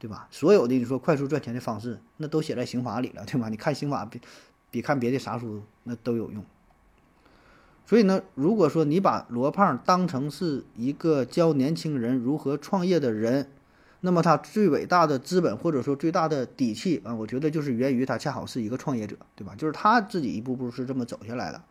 [0.01, 0.29] 对吧？
[0.31, 3.49] 所有的你说快速赚钱的方式，那都写在刑法里了，对吧？
[3.49, 4.09] 你看刑法
[4.71, 6.43] 比看别的啥书那都有用。
[7.85, 13.49] 所以呢，如果说你把罗胖当成是一个教年轻人如何创业的人，
[14.01, 19.55] 那么他最伟大的资本或者说最大的底气啊，我觉得就是源于他恰好是一个创业者，对吧？
[19.55, 21.61] 就是他自己一步步是这么走下来的，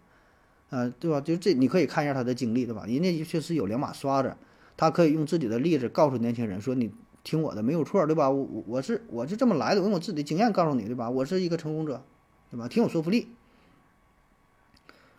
[0.71, 1.21] 啊，对吧？
[1.21, 2.85] 就这你可以看一下他的经历，对吧？
[2.87, 4.37] 人家确实有两把刷子，
[4.77, 6.93] 他可以用自己的例子告诉年轻人说你。
[7.25, 8.31] 听我的没有错，对吧？
[8.31, 11.11] 我我是我是这么来的，我用我自己的经验告诉你，对吧？
[11.11, 12.03] 我是一个成功者，
[12.51, 12.69] 对吧？
[12.69, 13.29] 挺有说服力。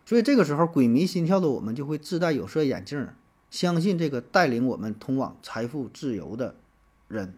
[0.05, 3.07] 所以这个时候，鬼迷心窍的我们就会自带有色眼镜，
[3.51, 6.55] 相信这个带领我们通往财富自由的
[7.07, 7.35] 人。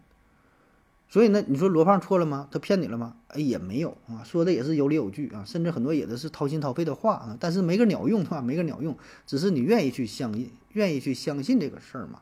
[1.09, 2.47] 所以呢，你说罗胖错了吗？
[2.49, 3.17] 他骗你了吗？
[3.27, 7.37] 哎，也没有啊，说的也是有理有据啊，甚至很多也都是掏心掏肺的话啊。
[7.37, 8.41] 但是没个鸟用，对吧？
[8.41, 12.21] 没个鸟用，只是你愿意去相信，愿意去相信这个事儿嘛。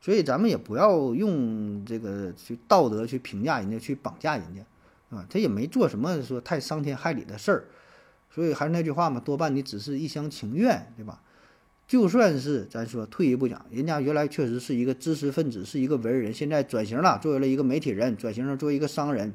[0.00, 4.62] 所以咱们也不要用这个去道德去评价人家，去绑架人家，
[5.10, 7.64] 啊，他也没做什么说太伤天害理的事儿。
[8.32, 11.20] 所以还是那句话嘛，多半你只是一厢情愿，对吧？
[11.88, 19.34] 就算是咱说退一步讲，人家原来确实是一个知识分子，是一个文人，现在转型了，作为了一个媒体人，转型了作为一个商人，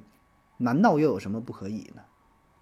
[0.59, 2.01] 难道又有什么不可以呢？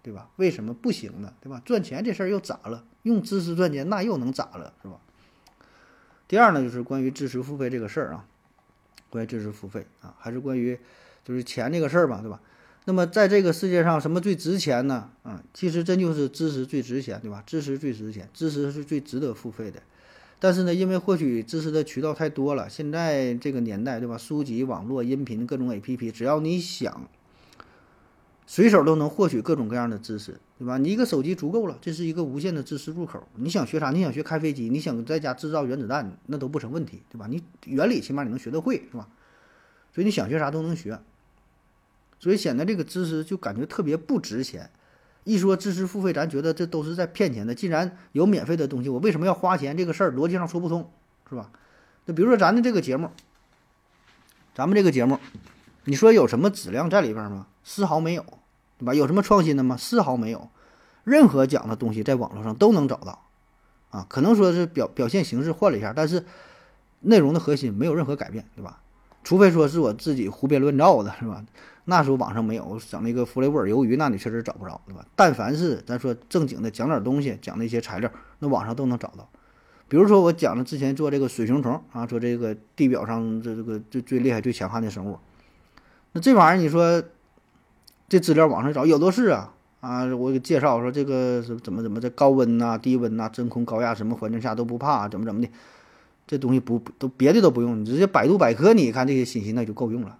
[0.02, 0.28] 对吧？
[0.34, 1.32] 为什么不行呢？
[1.40, 1.62] 对吧？
[1.64, 2.84] 赚钱这事儿又咋了？
[3.02, 4.74] 用知识赚钱那又能咋了？
[4.82, 4.98] 是吧？
[6.26, 8.26] 第二呢，就是关于知识付费这个事儿啊，
[9.08, 10.76] 关于知识付费啊，还是关于
[11.24, 12.40] 就是钱这个事儿吧，对吧？
[12.86, 15.10] 那么在这个世界上，什么最值钱呢？
[15.22, 17.42] 啊，其实真就是知识最值钱，对吧？
[17.46, 19.82] 知识最值钱，知识是最值得付费的。
[20.38, 24.18] 但是呢，因为获取知识的渠道太多了，现在这个年代，对吧？
[24.18, 27.08] 书籍、网络、音频、各种 APP，只要你想。
[28.46, 30.76] 随手都能获取各种各样的知识，对吧？
[30.76, 33.26] 你一个手机足够了，这是一个无限的知识入口。
[33.36, 33.90] 你想学啥？
[33.90, 34.68] 你想学开飞机？
[34.68, 36.18] 你想在家制造原子弹？
[36.26, 37.26] 那都不成问题，对吧？
[37.26, 39.08] 你原理起码你能学得会，是吧？
[39.94, 41.00] 所以你想学啥都能学，
[42.24, 44.70] 所以显得这个知识就感觉特别不值钱。
[45.24, 47.54] 一说知识付费，咱觉得这都是在骗钱的。
[47.54, 49.76] 既然有免费的东西，我为什么要花钱？
[49.76, 50.90] 这个事儿逻辑上说不通，
[51.28, 51.50] 是吧？
[52.06, 53.10] 那比如说咱的这个节目，
[54.54, 55.18] 咱们这个节目，
[55.84, 57.46] 你说有什么质量在里边吗？
[57.62, 58.24] 丝毫没有，
[58.78, 58.94] 对吧？
[58.94, 59.76] 有什么创新的吗？
[59.76, 60.48] 丝毫没有。
[61.04, 63.26] 任何讲的东西在网络上都能找到，
[63.90, 66.24] 啊，可能说是表表现形式换了一下，但是
[67.00, 68.80] 内容的核心没有任何改变，对吧？
[69.22, 71.44] 除非说是我自己胡编乱造的，是吧？
[71.84, 75.04] 那时候网上没有整那个弗雷威尔鱿鱼，那你确实找不着，对吧？
[75.14, 79.28] 但凡是咱说正经的讲点东西，讲那些材料，那网上都能找到。
[79.88, 85.18] 比如说我讲了之前做这个水熊虫啊，说这个地表上这这个最最厉害、最强悍的生物，
[86.12, 87.02] 那这玩意儿你说？
[88.06, 90.04] 这资料网上找有的是啊啊！
[90.14, 95.48] 我给介绍说这个怎么怎么在高温呐、低温呐、真空高压什么环境下都不怕，怎么怎么的，
[96.26, 100.18] 这东西不都别的都不用，你直接百度百科，你看这些信息那就够用了，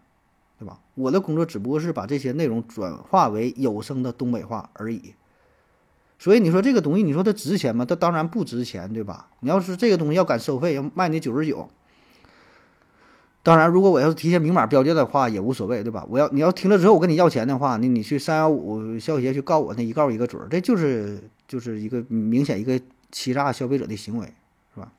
[0.65, 0.81] 吧？
[0.95, 5.15] 我的工作只不过是把这些内容转化为有声的东北话而已。
[6.19, 7.85] 所以你说这个东西，你说它值钱吗？
[7.85, 9.29] 它当然不值钱，对吧？
[9.41, 11.69] 你要是这个东西要敢收费，要卖你九十九。
[13.43, 16.07] 当然，如果我要是提前明码标价的话，也无所谓，对吧？
[16.09, 22.81] 我要你要听了之后我跟你要钱的话，那你去三幺五消协去告我，那一告一个准儿，这就是就是一个明显一个
[23.13, 24.33] 欺诈消费者的行为，
[24.75, 24.91] 是吧？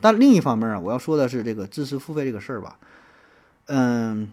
[0.00, 2.78] 但另一方面啊，我要说的是这个知识付费这个事儿吧，
[3.66, 4.30] 嗯，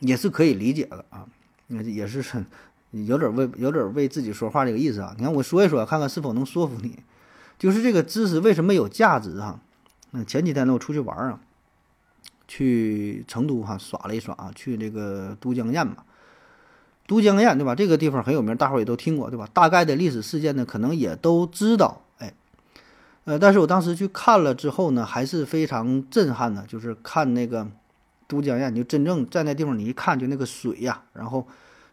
[0.00, 1.26] 也是可以理解的啊，
[1.68, 2.24] 也是
[2.90, 5.14] 有点为有点为自己说话这个意思啊。
[5.18, 6.98] 你看我说一说，看看是否能说服你，
[7.58, 9.60] 就是这个知识为什么有价值啊？
[10.12, 11.40] 嗯，前几天呢，我出去玩啊。
[12.48, 15.96] 去成都哈耍了一耍啊，去这个都江堰嘛，
[17.08, 17.74] 都江堰对吧？
[17.74, 19.48] 这个地方很有名，大伙儿也都听过对吧？
[19.52, 22.02] 大概的历史事件呢，可能也都知道。
[22.18, 22.32] 哎，
[23.24, 27.66] 呃，但是我当时去看了之后呢，还是非常震撼的，就是看那个
[28.26, 31.46] 都江堰，你就真正在那地方，你一看就那个水呀，然后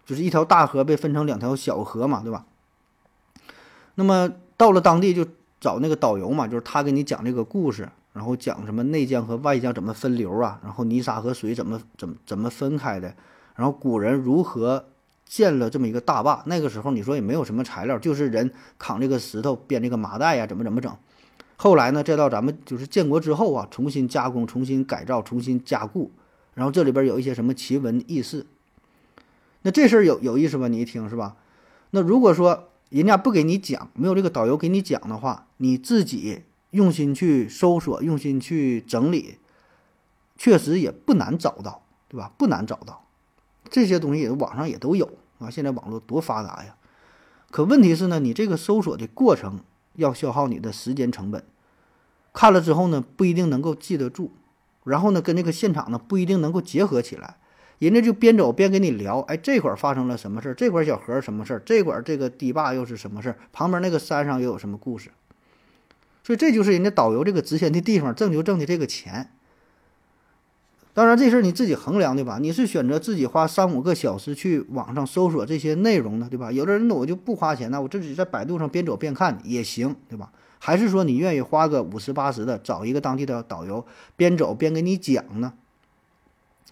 [0.05, 2.45] 就是一条大河被分成两条小河嘛，对吧？
[3.95, 4.31] 那么。
[4.55, 5.25] 到了当地就
[5.59, 13.13] 找那个导游嘛，就是他给你讲这个故事，然后讲什么内江和外江怎么分流啊，然后泥沙和水怎么怎么怎么分开的，
[13.55, 14.85] 然后古人如何
[15.25, 16.43] 建了这么一个大坝。
[16.45, 20.95] 那个时候你说也没有什么材料，就是人扛这个石头编这个麻袋呀，怎么怎么整。
[21.57, 26.09] 后来呢，再到咱们就是建国之后啊，重新加工、重新改造、重新加固，
[26.53, 28.45] 然后这里边有一些什么奇闻异事。
[29.63, 30.67] 那这事儿有有意思吧？
[30.67, 31.37] 你一听是吧？
[31.91, 39.37] 那如果说人家不给你讲，没有这个导游给你讲的话，你自己用心去搜索、用心去整理，
[40.37, 42.31] 确实也不难找到，对吧？
[42.37, 43.05] 不难找到
[43.69, 45.49] 这些东西，网上也都有啊。
[45.49, 46.75] 现在网络多发达呀！
[47.49, 49.59] 可问题是呢，你这个搜索的过程
[49.95, 51.43] 要消耗你的时间成本，
[52.33, 54.33] 看了之后呢，不一定能够记得住，
[54.83, 57.37] 然后呢，跟这个现场呢不一定能够结合起来。
[57.79, 60.53] 人家就边走边跟你聊，哎，这块儿发生了什么事儿？
[60.53, 61.61] 这块儿小河什么事儿？
[61.65, 63.37] 这块儿这个堤坝又是什么事儿？
[63.51, 65.11] 旁边那个山上又有什么故事？
[66.23, 69.31] 所以这就是人家导游这个值钱的地方，挣就挣的这个钱。
[70.93, 72.37] 当然，这事儿你自己衡量对吧？
[72.39, 76.51] 你是选择自己花三五个小时去网上搜索这些内容呢，对吧？
[76.51, 80.31] 有的人呢，我就不花钱呢，我自己在百度上边走边看也行，对吧？
[80.65, 85.55] 还是说你愿意花个五十八十的找一个当地的导游，边走边给你讲呢？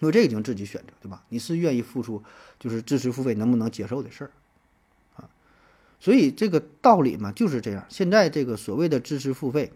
[0.00, 1.22] 因为这已经自己选择，对吧？
[1.28, 2.22] 你是愿意付出，
[2.58, 4.30] 就是知识付费能不能接受的事儿，
[5.16, 5.28] 啊，
[6.00, 7.84] 所以这个道理嘛就是这样。
[7.90, 9.70] 现在这个所谓的知识付费，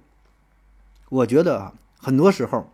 [1.10, 2.72] 我觉得啊，很多时候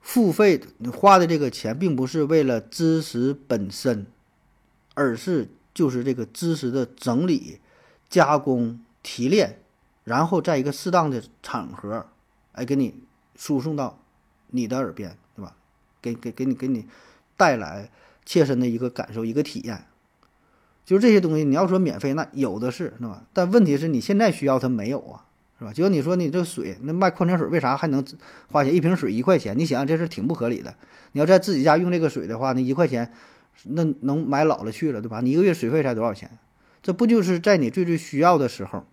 [0.00, 4.06] 付费你花的这个钱，并不是为了知识本身，
[4.94, 7.60] 而是就是这个知识的整理、
[8.08, 9.60] 加工、提炼，
[10.06, 12.06] 然后在一个适当的场合，
[12.52, 13.02] 哎，给你
[13.34, 13.98] 输送到
[14.48, 15.18] 你的耳边。
[15.36, 15.54] 对吧
[16.00, 16.86] 给给给你给你
[17.36, 17.90] 带来
[18.24, 19.84] 切身的一个感受一个体验，
[20.82, 23.24] 就是这些东西你要说免费那有的是，是吧？
[23.34, 25.26] 但问题是你现在需要它没有啊，
[25.58, 25.74] 是吧？
[25.74, 28.02] 就你说你这水那卖矿泉水为啥还能
[28.50, 29.58] 花钱一瓶水一块钱？
[29.58, 30.74] 你想想这是挺不合理的。
[31.12, 33.12] 你要在自己家用这个水的话，那一块钱
[33.64, 35.20] 那能买老了去了，对吧？
[35.20, 36.38] 你一个月水费才多少钱？
[36.82, 38.86] 这不就是在你最最需要的时候，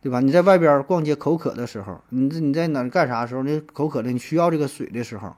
[0.00, 0.20] 对吧？
[0.20, 3.42] 你在外边逛街口渴的时候，你这你在哪干啥时候？
[3.42, 5.34] 你口渴了，你需要这个水的时候。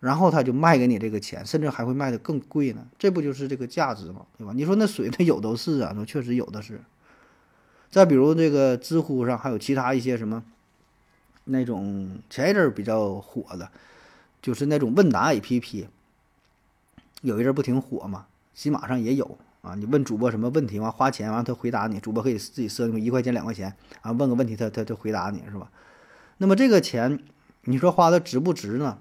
[0.00, 4.26] 然后他就卖给你这个钱，甚至还会卖的更贵呢，这不就是这个价值吗？
[4.36, 4.52] 对吧？
[4.52, 6.80] 你说那水那有都是啊，那确实有的是。
[7.88, 10.42] 再比如这个知乎上还有其他一些什么，
[11.44, 13.70] 那种前一阵比较火的，
[14.42, 15.86] 就是那种问答 APP，
[17.20, 18.26] 有一阵不挺火嘛？
[18.54, 25.70] 喜马上也有啊，你问主播什么问题嘛，花钱完他回答你，主播可以自己设定一块钱两块钱啊，问个问题他他他回答你是吧？
[26.38, 27.20] 那么这个钱
[27.64, 28.98] 你说花的值不值呢？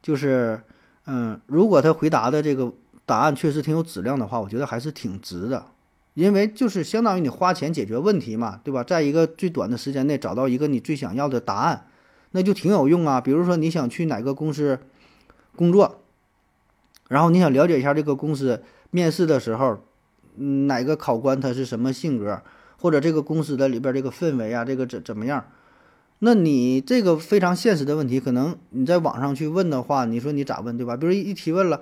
[0.00, 0.62] 就是，
[1.06, 2.72] 嗯，如果他回答的这个
[3.04, 5.66] 答案确实挺有质量的话，我觉得还是挺值的，
[6.14, 8.84] 因为就是相当于你花钱解决问题嘛，对吧？
[8.84, 11.88] 在一个最短的时间内找到一个你最想要的答案，
[12.30, 13.20] 那就挺有用啊。
[13.20, 14.78] 比如说你想去哪个公司
[15.56, 16.00] 工作，
[17.08, 19.78] 然后你想了解一下这个公司面试的时候，
[20.36, 22.42] 嗯，哪个考官他是什么性格，
[22.78, 25.44] 或者这个公司的里边这个氛围啊，这个怎怎么样？
[26.22, 30.96] 那你这个非常现实的问题，可能你在网上去问的话，你说你咋问，对吧？
[30.96, 31.80] 比如一提问了，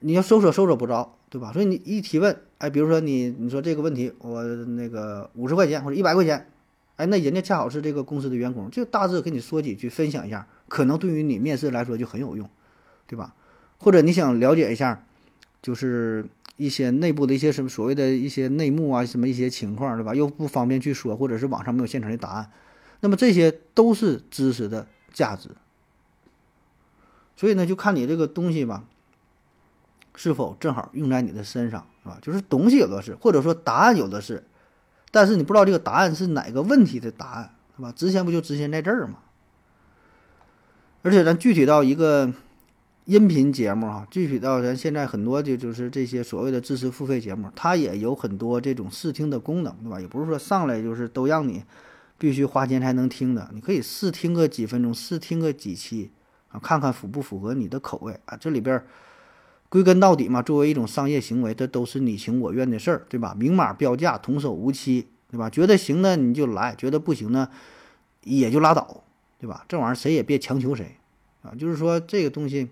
[0.00, 1.50] 你要搜索搜索不着，对吧？
[1.50, 6.46] 所以你一提问，哎，比如说你你说这个问题，我那个五十块钱或者一百块钱，
[6.96, 12.50] 哎，那人家恰好是这个公司的员工，就大致跟你说几句，分享一下，可能对于你面试来说就很有用，
[13.06, 13.34] 对吧？
[13.78, 15.06] 或者你想了解一下，
[15.62, 20.14] 就是一些内部的一些什么所谓的一些内幕啊，什么一些情况，对吧？
[20.14, 22.50] 又不方便去说，或者是网上没有现成的答案。
[23.00, 25.50] 那么这些都是知识的价值，
[27.36, 28.84] 所以呢，就看你这个东西吧，
[30.14, 32.18] 是否正好用在你的身上，是吧？
[32.20, 34.44] 就是东西有的是，或者说答案有的是，
[35.10, 37.92] 但是你不知道这个答案是哪个问题的答案，是吧？
[37.92, 39.18] 值钱不就值钱在这儿吗？
[41.02, 42.32] 而且咱具体到一个
[43.04, 50.00] 音频节目哈，具体到咱现在很多就就是这些所谓的知识付费节目，它也有很多这种试听的功能，对吧？
[50.00, 51.62] 也不是说上来就是都让你。
[52.18, 56.12] 必须花钱才能听的，你可以试听个几分钟，试听个几期
[56.50, 58.36] 啊，看看符不符合你的口味啊。
[58.36, 58.80] 这里边
[59.68, 63.34] 归根到底嘛，作为一种商业行为，这都是你情我愿的事儿，对吧？
[63.36, 65.50] 明码标价，童叟无欺，对吧？
[65.50, 67.48] 觉得行呢你就来，觉得不行呢
[68.22, 69.02] 也就拉倒，
[69.40, 69.64] 对吧？
[69.66, 70.94] 这玩意儿谁也别强求谁
[71.42, 71.50] 啊。
[71.58, 72.68] 就是说这个东西，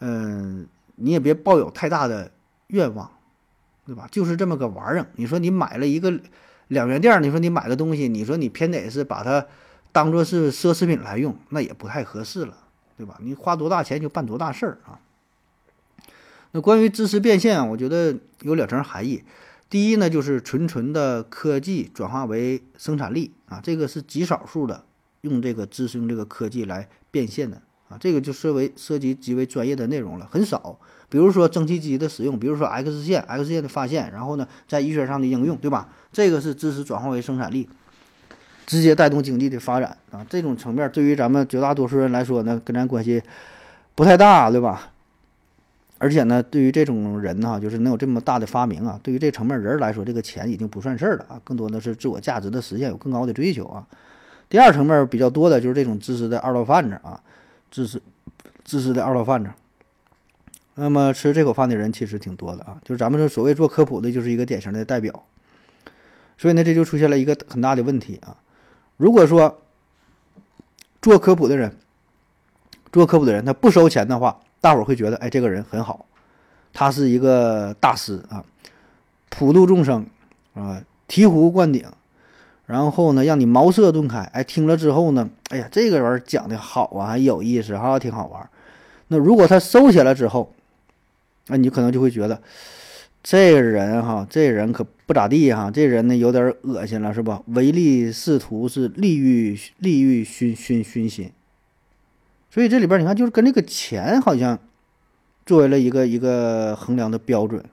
[0.00, 2.30] 嗯，你也别抱有太大的
[2.68, 3.10] 愿望，
[3.86, 4.08] 对吧？
[4.10, 5.06] 就是这么个玩意儿。
[5.16, 6.20] 你说你买了一个。
[6.68, 9.46] 两元店，你说你买个东西，你说你偏得是把它
[9.92, 12.56] 当做是奢侈品来用，那也不太合适了，
[12.96, 13.18] 对吧？
[13.20, 14.98] 你花多大钱就办多大事儿啊。
[16.50, 19.22] 那关于知识变现啊，我觉得有两层含义。
[19.70, 24.84] 第一呢，就是纯纯的科技转化为生产力啊，这个是极少数的
[25.20, 30.78] 用这个知识、用这个科技来变现的啊，这个就涉为涉及极为专业的内容了，很少。
[31.08, 35.88] 比如说蒸汽机的使用，比如说 X 线、X 线的发现，然后呢，在医学上的应用，对吧？
[36.12, 37.68] 这个是知识转化为生产力，
[38.66, 40.26] 直接带动经济的发展啊。
[40.28, 43.22] 这种层面对于咱们绝大多数人来说呢，跟咱关系
[43.94, 44.90] 不太大，对吧？
[45.98, 53.86] 而且呢，对于这种人呢，就是能有这么大的发明啊，对于这层面人来说，这个钱已经不算事儿了啊，更多的是自我价值的实现，有更高的追求啊。
[54.48, 57.18] 第二层面比较多的就是这种知识的二道贩子啊，
[57.70, 58.02] 自私、
[58.64, 59.50] 自私的二道贩子。
[60.74, 65.24] 那么吃这口饭的人其实挺多的啊，就是咱们说所谓做科普的，就是一个典型的代表。
[66.36, 68.36] 所以呢，这就出现了一个很大的问题啊。
[68.98, 69.62] 如果说
[71.00, 71.74] 做科普的人，
[72.92, 76.04] 做科普的人他不收钱的话，大伙会觉得，哎，这个人很好，
[76.74, 78.44] 他是一个大师啊，
[79.30, 80.06] 普度众生
[80.52, 81.86] 啊，醍醐灌顶，
[82.66, 84.18] 然后呢，让你茅塞顿开。
[84.32, 88.48] 哎，听了之后呢，哎呀，这个人讲的好啊，有意思哈，挺好玩。
[89.08, 90.52] 那如果他收起来之后，
[91.46, 92.42] 那你可能就会觉得，
[93.22, 97.40] 这人哈，这人可不咋地哈，这人呢有点恶心了，是吧？
[97.46, 101.30] 唯利是图，是利欲利欲熏熏熏心。
[102.50, 104.58] 所以这里边你看，就是跟这个钱好像
[105.44, 107.64] 作为了一个一个衡量的标准。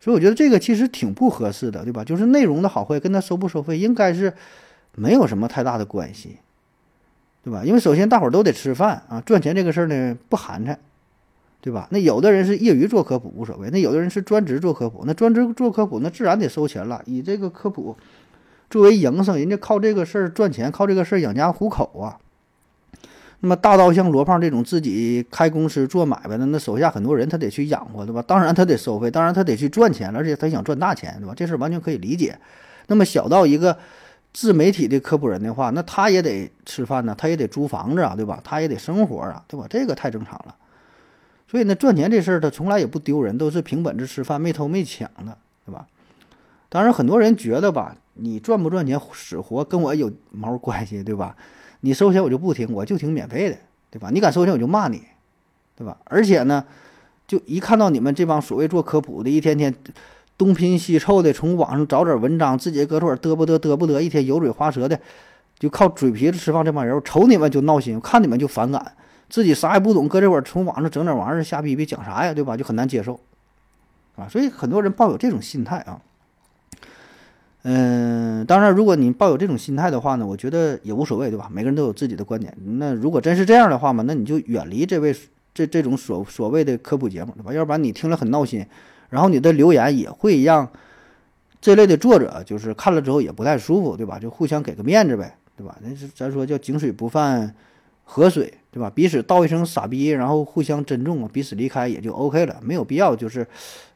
[0.00, 2.02] 所以我觉得这个其实挺不合适的，对吧？
[2.02, 4.32] 就是内容的好坏跟他收不收费应该是
[4.96, 6.38] 没有什么太大的关系，
[7.44, 7.62] 对吧？
[7.64, 10.76] 因为首先大伙儿都得吃饭啊，赚钱这个事儿呢不寒碜。
[11.62, 11.86] 对吧？
[11.90, 17.02] 那有的人是业余做科普无所谓，那有的人是专职做科普，那专职做科普那自然得收钱了。
[17.04, 17.94] 以这个科普
[18.70, 22.16] 作为营生，人家靠这个事儿赚钱，靠这个事儿养家糊口啊。
[23.40, 28.22] 那么大到像罗胖这种自己开公司做买卖的，那手下很多人他得去养活，对吧？
[28.22, 31.32] 当然他得收费，当然他得去赚钱，而且他想赚大钱，对吧？
[31.34, 32.38] 这事儿完全可以理解。
[32.88, 33.78] 那么小到一个
[34.32, 38.40] 自媒体的科普人的话，那他也得吃饭呢，他也得租房子啊，对吧？
[38.44, 39.66] 他也得生活啊，对吧？
[39.70, 40.54] 这个太正常了。
[41.48, 45.86] 所以呢，赚钱这事儿他从来也不丢人，都是凭本事吃饭，没偷没抢的，对吧？
[46.68, 51.34] 当然，很多人觉得吧，你赚不赚钱死活跟我有毛关系，对吧？
[51.80, 53.56] 你收钱我就不听，我就听免费的，
[53.90, 54.10] 对吧？
[54.12, 55.02] 你敢收钱我就骂你，
[55.76, 55.96] 对吧？
[56.04, 56.64] 而且呢，
[57.26, 59.74] 就一看到你们这帮所谓做科普的，一天天
[60.36, 65.00] 东拼西凑的，从网上找点文章，自己搁这儿嘚不嘚嘚不嘚，一天油嘴滑舌的，
[65.58, 68.94] 就靠嘴皮子吃饭，这帮人我瞅你们就闹心，看你们就反感。
[69.28, 72.56] 自己啥也不懂，搁这会儿从网上整点玩意儿瞎逼逼，讲啥呀，对吧？
[72.56, 73.20] 就很难接受，
[74.16, 76.02] 啊，所以很多人抱有这种心态啊。
[77.62, 81.48] 嗯，当然，如果你抱有这种心态的话呢，我觉得也无所谓，对吧？
[81.52, 82.56] 每个人都有自己的观点。
[82.78, 85.14] 那如果真是这样的话嘛，那你就远离这位
[85.52, 87.52] 这这种所所谓的科普节目，对吧？
[87.52, 88.64] 要不然你听了很闹心，
[89.10, 90.68] 然后你的留言也会让
[91.60, 94.18] 这类的作者就是看了之后也不太舒服，对吧？
[94.18, 95.76] 就互相给个面子呗，对吧？
[95.82, 97.54] 那是咱说叫井水不犯
[98.04, 98.54] 河水。
[98.72, 98.88] 对吧？
[98.88, 103.44] 彼此道一声傻逼，然后互相珍重，彼此离开也就 OK 了，没有必要就是，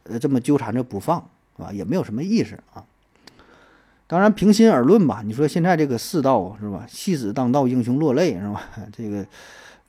[0.03, 1.25] 呃，这么纠缠着不放，
[1.57, 1.71] 是吧？
[1.73, 2.83] 也没有什么意思啊。
[4.07, 6.85] 当然，平心而论吧，你说现在这个世道是吧？
[6.89, 8.63] 戏子当道，英雄落泪是吧？
[8.93, 9.27] 这个，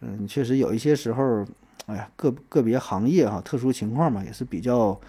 [0.01, 1.45] 嗯，确实有一些时候，
[1.87, 4.99] 哎呀，个个别行业哈，特殊情况嘛，也是比较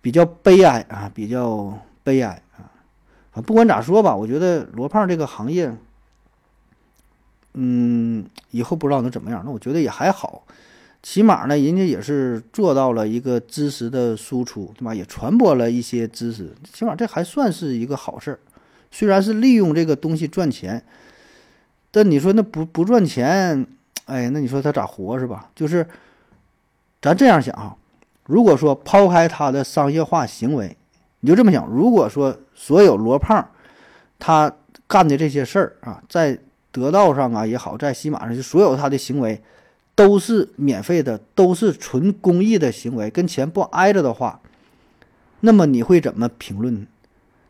[0.00, 2.70] 比较悲哀啊，比较悲哀啊。
[3.32, 5.74] 啊，不管咋说吧，我觉得罗胖这个行业。
[7.54, 9.42] 嗯，以后不知道能怎么样。
[9.44, 10.42] 那我觉得也还好，
[11.02, 14.94] 起码呢，人家也是做到了一个知识的输出，对吧？
[14.94, 18.38] 也传播了一些知识，起码这还算是一个好事儿。
[18.90, 20.84] 虽然是利用这个东西赚钱，
[21.90, 23.66] 但你说那不不赚钱，
[24.04, 25.50] 哎，那你说他咋活是吧？
[25.56, 25.84] 就是
[27.00, 27.74] 咱这样想啊，
[28.26, 30.76] 如果说抛开他的商业化行为，
[31.20, 33.44] 你就这么想，如果说所有罗胖
[34.20, 34.54] 他
[34.86, 36.38] 干的这些事儿啊，在
[36.70, 39.42] 得道上啊也好，在喜马上就所有他的行为
[39.94, 44.40] 都是免费的，都是纯公益的行为，跟钱不挨着的话，
[45.40, 46.86] 那么你会怎么评论？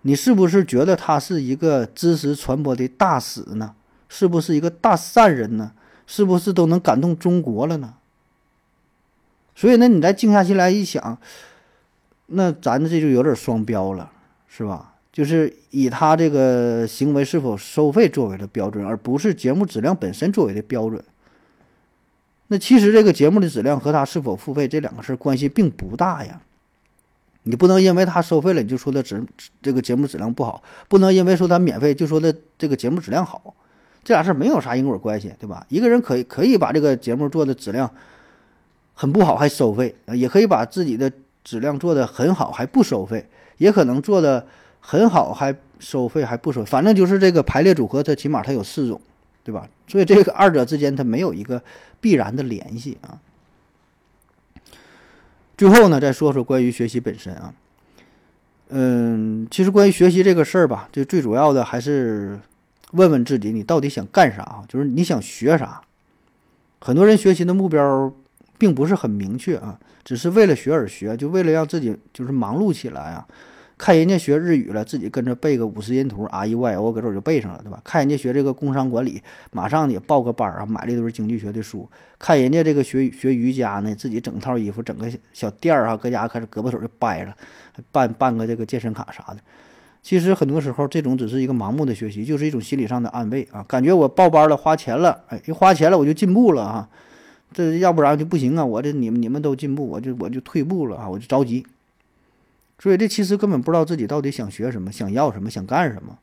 [0.03, 3.74] 你是不是觉得他是一个知识传播的大使呢？
[4.09, 5.72] 是不是一个大善人呢？
[6.07, 7.95] 是不是都能感动中国了呢？
[9.55, 11.18] 所以呢，你再静下心来一想，
[12.26, 14.11] 那咱这就有点双标了，
[14.49, 14.95] 是吧？
[15.12, 21.05] 就是以他这个行为是否收费作为的标准，而不是节目质量本身作为的标准。
[22.53, 26.38] 那其实这个节目的质量和他是否付费这两个事儿关系并不大呀。
[27.44, 29.24] 你不能因为他收费了你就说他质
[29.62, 33.55] 这个节目质量不好，不能因为说他免费就说他这个节目质量好，
[34.05, 35.64] 这俩事儿没有啥因果关系，对吧？
[35.70, 37.90] 一个人可以可以把这个节目做的质量
[38.92, 41.11] 很不好还收费，也可以把自己的
[41.42, 43.26] 质量做的很好还不收费。
[43.57, 44.46] 也可能做的
[44.80, 49.00] 很好，还收费还不收，反正就是这个排列组合，它起码它有四种，
[49.45, 49.68] 对吧？
[49.88, 51.62] 所以这个二者之间它没有一个
[52.01, 53.18] 必然的联系啊。
[55.57, 57.55] 最后呢，再说说关于学习本身啊，
[58.68, 62.40] 嗯，其实关于学习这个事儿吧，就最主要的还是
[62.93, 64.64] 问问自己，你到底想干啥啊？
[64.68, 65.82] 就是你想学啥？
[66.80, 68.12] 很多人学习的目标
[68.59, 73.26] 并不是很明确啊，只是为了学而学，就为了让自己就是忙碌起来啊。
[73.79, 77.81] 看人家学日语了，自己跟着背个五十音图，R E Y O，搁这我就背上了，对吧？
[77.83, 79.20] 看人家学这个工商管理，
[79.51, 81.89] 马上也报个班啊，买了一堆经济学的书。
[82.18, 87.35] 看人家这个学学瑜伽呢，自己整套衣服，整个小垫儿啊，搁家开始胳膊肘就掰了，
[87.91, 89.39] 办办个这个健身卡啥的。
[90.03, 96.89] 其实很多时候，这种只是一个盲目的学习，就是一种心理上的安慰啊，感觉我报班了，花钱了，哎，一花钱了我就进步了啊，
[97.53, 101.64] 这要不然就不行啊，我这你们你们都进步，我就我就退步了啊，我就着急。
[102.83, 106.18] 所以这其实根本不知道自己到底想学什么，想要什么，想干什么，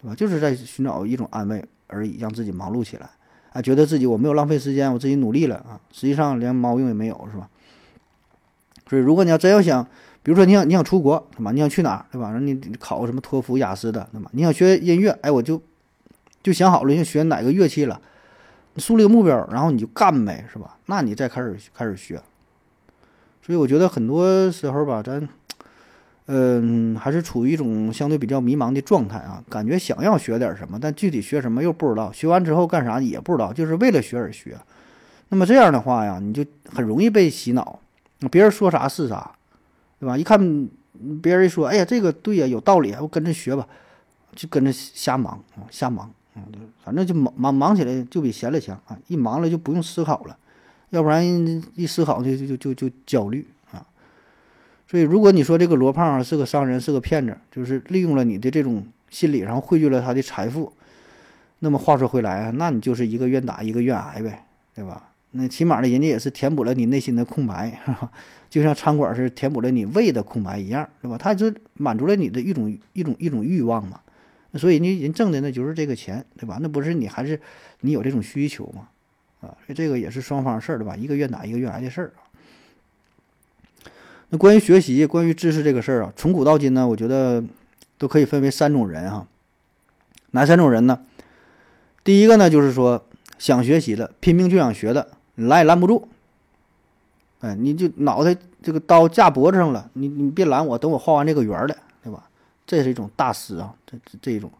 [0.00, 0.14] 对吧？
[0.14, 3.10] 就是在寻找一种安慰而已，让自己忙碌起来，
[3.52, 7.50] 啊，觉得自己我没有浪费时间，我自己努力了啊，实际上连毛用也没有，是吧？
[8.88, 9.82] 所以如果你要真要想，
[10.22, 11.50] 比如说你想你想出国，对吧？
[11.50, 12.30] 你想去哪儿，对吧？
[12.30, 14.30] 让你考什么托福、雅思的，对吧？
[14.32, 15.60] 你想学音乐，哎，我就
[16.40, 18.00] 就想好了，要学哪个乐器了，
[18.76, 20.76] 树立个目标，然后你就干呗，是吧？
[20.86, 22.22] 那你再开始开始学。
[23.42, 25.28] 所以我觉得很多时候吧，咱。
[26.28, 34.56] 嗯，还是处于一种相对比较迷茫的状态啊，感觉想要学点什么，但具体学什么又不知道，学完之后干啥也不知道，就是为了学而学。
[35.28, 37.78] 那么这样的话呀，你就很容易被洗脑，
[38.30, 39.30] 别人说啥是啥，
[40.00, 40.18] 对吧？
[40.18, 40.68] 一看
[41.22, 43.66] 别人一说，哎呀，这个对呀，有道理，我跟着学吧，
[44.34, 46.42] 就跟着瞎忙，瞎忙啊，
[46.84, 50.36] 反正就忙忙忙起来就比闲了强啊，一忙了就不用思考了，
[50.90, 51.24] 要不然
[51.76, 53.46] 一思考就就就就焦虑。
[54.88, 60.72] 所以，如果你说这个罗胖是个商人，是个骗子，就是利用了你的这种心理，然后汇聚了他的财富，
[61.58, 65.10] 那么话说回来啊，那你就是一个愿打一个愿挨呗，对吧？
[65.32, 67.78] 那起码呢，人家也是填补了你内心的空白，
[68.48, 71.18] 就像餐馆是填补了你胃的空白一样，对吧？
[71.18, 74.00] 他就满足了你的一种一种一种欲望嘛。
[74.54, 76.58] 所以你人挣的那就是这个钱，对吧？
[76.62, 77.38] 那不是你还是
[77.80, 78.88] 你有这种需求嘛？
[79.40, 80.96] 啊，所以这个也是双方事儿，对吧？
[80.96, 82.12] 一个愿打一个愿挨的事儿。
[84.30, 87.42] 那关于学习、关于知识这个事儿啊，从古到今呢，我觉得
[87.96, 89.26] 都可以分为三种人哈。
[90.32, 91.00] 哪三种人呢？
[92.02, 93.04] 第一个呢，就是说
[93.38, 96.08] 想学习的，拼命就想学的，你拦也拦不住。
[97.40, 102.28] 哎，你就脑袋这个刀架脖子上了，你你别拦我，等我画完这个圆来，对吧？
[102.66, 104.50] 这是一种大师啊，这这一种。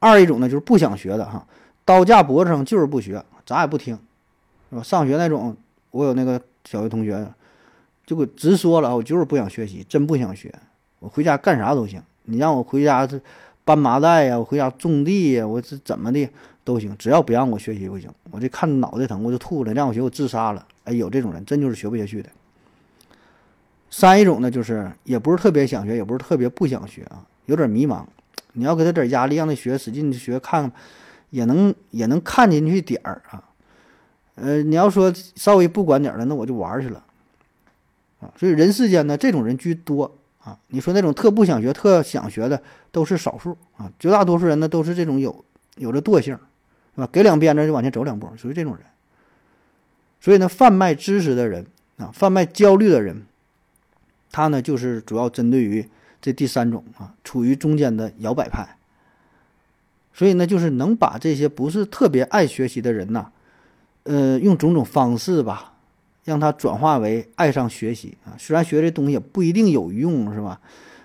[0.00, 1.46] 二一种呢，就是不想学的哈，
[1.84, 3.96] 刀架脖子上就是不学，咋也不听，
[4.70, 4.82] 是吧？
[4.82, 5.56] 上学那种，
[5.92, 7.24] 我有那个小学同学。
[8.06, 10.54] 就给直说了，我就是不想学习，真不想学。
[11.00, 13.20] 我回家干啥都行，你让我回家这
[13.64, 16.28] 搬麻袋呀，我回家种地呀，我这怎么的
[16.62, 18.08] 都行，只要不让我学习不行。
[18.30, 20.64] 我这看脑袋疼我就吐了，让我学我自杀了。
[20.84, 22.28] 哎，有这种人，真就是学不下去的。
[23.90, 28.04] 三一种呢，就是也不是特别想学，也不是特别不想学啊，有点迷茫。
[28.52, 30.70] 你要给他点压力，让他学，使劲学，看
[31.30, 33.42] 也能也能看进去点儿啊。
[34.36, 37.02] 呃，你要说稍微不管点儿了，那我就玩去了。
[38.36, 40.58] 所以人世间呢，这种人居多啊。
[40.68, 43.90] 你说那种特不想学、特想学的，都是少数啊。
[43.98, 45.44] 绝大多数人呢，都是这种有
[45.76, 46.34] 有着惰性，
[46.94, 47.08] 是吧？
[47.12, 48.84] 给两鞭子就往前走两步，属于这种人。
[50.20, 51.66] 所以呢，贩卖知识的人
[51.98, 53.22] 啊，贩卖焦虑的人，
[54.32, 55.88] 他呢就是主要针对于
[56.20, 58.76] 这第三种啊，处于中间的摇摆派。
[60.12, 63.30] 所以呢，就是能把这些不是特别爱学习的人呐，
[64.04, 65.74] 呃，用种种方式吧。
[66.26, 68.34] 让他转化为爱上学习啊！
[68.36, 70.60] 虽然学这东西也不一定有用，是吧？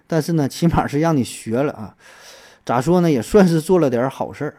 [0.07, 1.95] 但是呢，起码是让你学了啊。
[2.65, 3.09] 咋说呢？
[3.09, 4.55] 也算是做了点好事儿，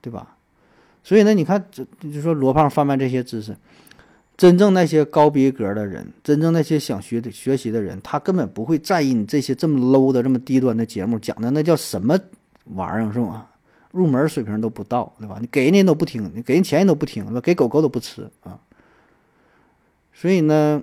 [0.00, 0.36] 对吧？
[1.04, 3.54] 所以呢，你看，这就说罗胖贩卖这些知识，
[4.34, 12.18] 真正那些高逼格的人，真正那些想学的学习的人，他根本不会在意你这些这么 low 的、这么低端的节目讲的那叫什么
[12.74, 13.46] 玩意儿，是吧？
[13.92, 15.36] 入门水平都不到，对吧？
[15.38, 18.58] 你给人家都不听，你给人钱人都不听，给狗狗都不吃啊。
[20.18, 20.82] 所以呢，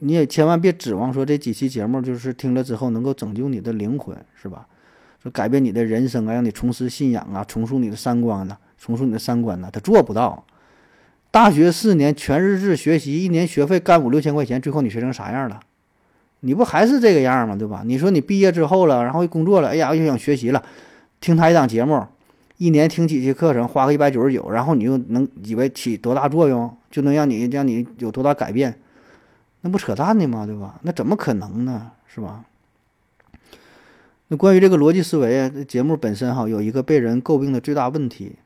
[0.00, 4.66] 你也千万别指望说这几期节目就是听了之后能够拯救你的灵魂，是吧？
[5.22, 10.44] 说改变你的人生啊，让你重拾信仰啊，重塑你的三观呐，重塑你的三观呐，他做不到。
[11.30, 15.58] 大学四年全日制学习，一年学费干五六千块钱，最后你学成啥样了？
[16.40, 17.56] 你不还是这个样吗？
[17.56, 17.82] 对吧？
[17.86, 20.62] 你说你毕业之后了，然后工作了，哎呀，又想学习了，
[21.18, 22.04] 听他一档节目。
[22.58, 28.78] 一年听几期课程，花个一百九十九，然后你又能以为起多大作用，就能让你让你有多大改变？
[29.62, 30.46] 那不扯淡的吗？
[30.46, 30.78] 对吧？
[30.82, 31.90] 那怎么可能呢？
[32.06, 32.44] 是吧？
[34.28, 38.36] 那关于这个逻辑思维啊，节目本身哈有一个被人诟病的最大问题，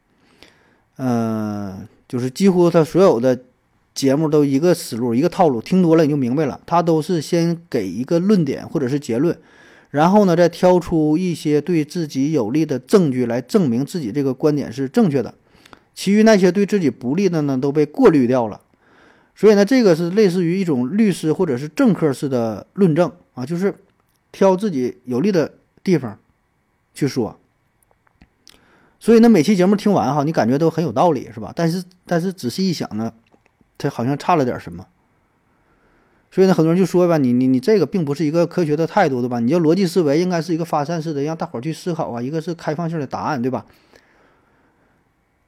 [0.96, 3.38] 呃，就是几乎他所有的
[3.94, 9.38] 节目都一个思路一个套路，听多了你就明白了，他都是先给一个论点或者是结论，
[9.90, 15.34] 然后呢再挑出一些对自己有利的证据来证明自己这个观点是正确的，
[15.98, 18.60] 其余那些对自己不利的呢都被过滤掉了。
[19.34, 23.74] 所以呢，这个是类似于一种律师或者是政客式的论证啊，就是
[24.30, 26.16] 挑自己有利的地方
[26.94, 27.36] 去说。
[29.00, 31.52] 所以呢，每期节目听完哈，你感觉都很有道理，是吧？
[31.56, 33.12] 但是但是仔细一想呢，
[33.76, 34.86] 它好像差了点什么。
[36.30, 39.40] 所以呢，很多人就说吧，你你你这个并不是一个科学的态度，对吧？
[39.40, 43.66] 你要逻辑思维应该是一个发散式的，让大伙儿去思考啊，一个是开放性的答案，对吧？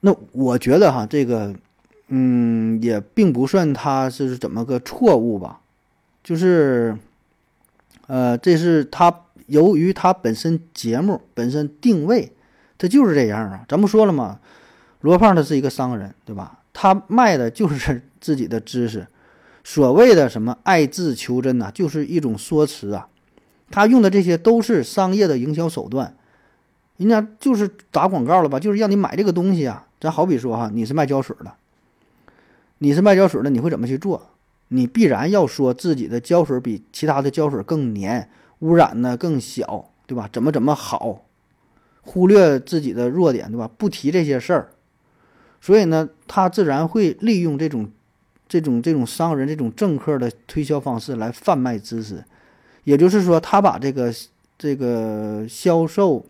[0.01, 1.55] 那我觉得哈，这个。
[2.13, 5.61] 嗯，也并不算他是怎么个错误吧，
[6.25, 6.99] 就是，
[8.09, 9.15] 呃，这是他
[9.47, 12.33] 由于他本身节目本身定位，
[12.77, 13.65] 他就是这样啊。
[13.69, 14.41] 咱不说了吗？
[15.03, 16.59] 罗胖他是一个商人，对吧？
[16.73, 19.07] 他卖的就是 自己的知识，
[19.63, 23.07] 所谓的什么爱自求真呐，就是一种说辞啊。
[23.71, 26.17] 他用的这些都是商业的营销手段，
[27.01, 29.87] 人家就是打广告了吧，就是让你买这个东西啊。
[29.99, 31.51] 咱好比说哈，你是卖胶水的。
[32.77, 34.29] 你是卖胶水的，你会怎么去做？
[34.69, 38.29] 你必然要说自己的胶水比其他的胶水更粘，
[38.59, 40.29] 污染呢更小，对吧？
[40.31, 41.23] 怎么怎么好，
[42.03, 43.67] 忽略自己的弱点，对吧？
[43.79, 44.69] 不提这些事儿，
[45.59, 47.91] 所以呢，他自然会利用这种、
[48.47, 52.23] 这种、这种商人、这种政客的推销方式来贩卖知识。
[52.85, 54.13] 也就是说，他把这个、
[54.59, 56.25] 这个销售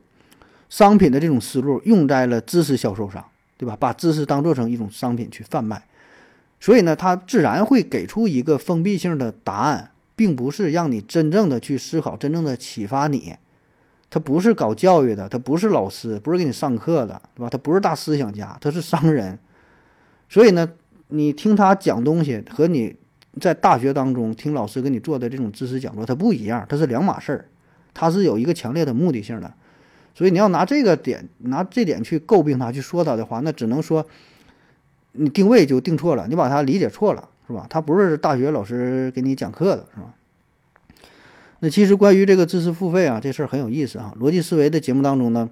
[0.70, 3.22] 商品的这种思路用在了知识销售上，
[3.58, 3.76] 对吧？
[3.78, 5.84] 把知识当做成一种商品去贩卖。
[6.58, 13.34] 所以呢，他自然会给出一个封闭性的答案，并不是让你真正的去思考，真正的启发你。
[14.08, 17.48] 他不是搞教育的，他不是老师，不是给你上课的，对吧？
[17.48, 19.38] 他不是大思想家，他是商人。
[20.28, 20.68] 所以呢，
[21.08, 22.94] 你听他讲东西和你
[23.40, 27.46] 在大学当中听老师给你做的这种知识讲座，它不一样，它是两码事儿。
[27.92, 29.52] 他是有一个强烈的目的性的。
[30.14, 34.06] 所以你要拿这个点，拿这点去诟病他，去说他的话，那只能说。
[35.12, 37.66] 你定位就定错了，你把他理解错了，是吧？
[37.68, 40.14] 他不是大学老师给你讲课的，是吧？
[41.58, 44.14] 那其实关于这个知识付费啊，这事儿很有意思啊。
[44.20, 45.50] 逻辑思维的节目当中呢，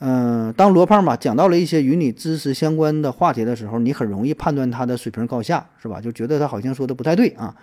[0.00, 6.00] 嗯，当罗胖吧讲到了一些与你知识相关的话题的时候，你很容易判断他的水平高下，是吧？
[6.00, 7.54] 就觉得他好像说的不太对啊。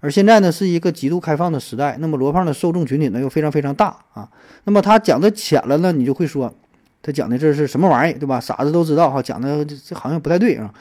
[0.00, 4.28] 而现在呢，是一个极度开放的时代，那么罗胖的受众群体呢又非常非常大啊。
[4.64, 6.52] 那么他讲的浅了呢，你就会说。
[7.00, 8.40] 他讲的这是什么玩意儿，对吧？
[8.40, 10.74] 傻子都知道哈，讲的这好像不太对啊。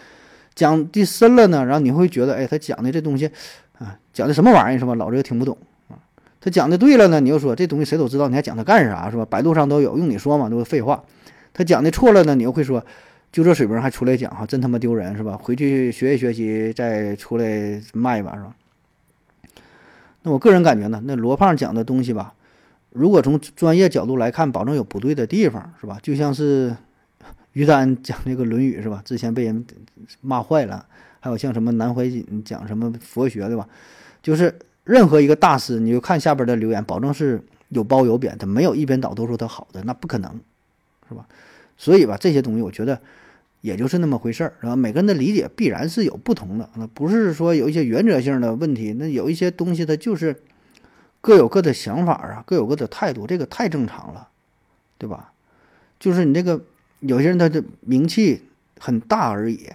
[0.56, 3.30] 讲的深了呢，然后你会觉得，哎，他讲的这东西
[3.78, 4.96] 啊，讲的什么玩意儿是吧？
[4.96, 5.56] 老子又听不懂
[5.90, 5.94] 啊。
[6.42, 9.26] 他讲的对了呢，你又说这东西谁都知道，你还讲它干啥是吧？
[9.30, 11.04] 百度上都有，用你说嘛，都是废话。
[11.54, 12.84] 他讲的错了呢，你又会说，
[13.32, 15.40] 就这水平还出来讲哈，真他妈丢人是吧？
[15.40, 18.56] 回去学习学习，再出来卖吧是吧？
[20.28, 22.34] 那我个人感觉呢，那罗胖讲的东西吧。
[22.90, 25.98] 如果从专业角度来看，保证有不对的地方，是吧？
[26.04, 26.76] 就像是
[27.54, 29.02] 于丹讲那个《论语》，是吧？
[29.06, 29.66] 之前被人
[30.20, 30.86] 骂坏了。
[31.22, 33.66] 还有像什么南怀瑾讲什么佛学，对吧？
[34.22, 34.54] 就是
[34.84, 40.30] 任何一个大师，你就看下边的留言，保证是有褒有贬，他没有一边倒都说他好的，那不可能，
[41.08, 41.26] 是吧？
[41.78, 43.00] 所以吧，这些东西我觉得
[43.62, 44.76] 也就是那么回事儿，是吧？
[44.76, 50.36] 每个人的理解必然是有不同的，那不是说有一些原则性的问题，那有一些东西它就是。
[51.20, 54.30] 各有各的想法啊，各有各的态度，这个太正常了，
[54.98, 55.34] 对吧？
[56.00, 56.62] 就是你这个
[57.00, 58.44] 有些人他的名气
[58.80, 59.68] 很大而已，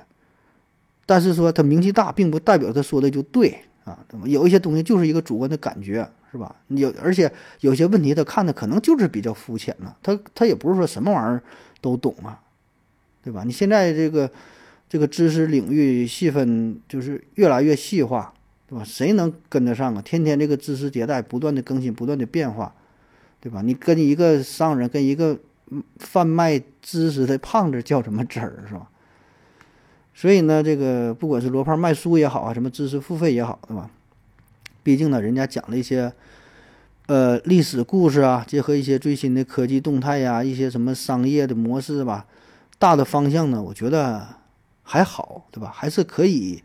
[1.04, 3.98] 但是说他名气大，并不代表他说的就对啊。
[4.24, 6.54] 有一些东西就是一个主观的感觉，是吧？
[6.68, 7.30] 有而且
[7.60, 11.42] 有些问题他看的可能就是比较肤浅呢，他他也不是说什么玩意儿
[11.82, 12.40] 都懂啊，
[13.22, 13.44] 对吧？
[13.44, 14.30] 你现在这个
[14.88, 18.32] 这个知识领域细分就是越来越细化。
[18.68, 18.82] 对吧？
[18.86, 20.00] 谁能跟得上啊？
[20.00, 22.74] 天天这个知识迭代，不断的更新，不断的变化，
[23.38, 23.60] 对吧？
[23.60, 25.38] 你跟一个商人，跟一个
[25.98, 28.88] 贩卖知识的胖子较什么真儿，是吧？
[30.14, 33.90] 所以呢，这个不管是罗胖卖书也好啊，什么知识付费也好，对吧？
[34.82, 36.10] 毕竟呢，人家讲了一些
[37.08, 42.24] 呃历史故事啊，结合一些最新的科技动态呀，一些什么商业的模式吧，
[42.82, 44.26] 大的方向呢，我觉得
[44.82, 45.70] 还好，对吧？
[45.72, 46.60] 还是可以，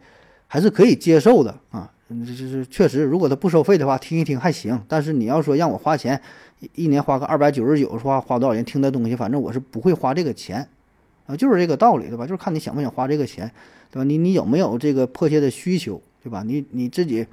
[0.47, 1.93] 还是可以接受的啊。
[2.09, 4.83] 这就是确实，如果他不收费的话，听一听还行。
[4.87, 6.19] 但是你要说让我花钱，
[6.73, 10.67] 一年花个二百九十九，花花多少钱听的东西，反正我是不会花这个钱，
[11.27, 12.25] 啊，就是这个道理，对吧？
[12.25, 13.51] 就是看你想不想花这个钱，
[13.91, 14.03] 对吧？
[14.03, 16.41] 你你有没有这个迫切的需求，对吧？
[16.43, 17.27] 你你自己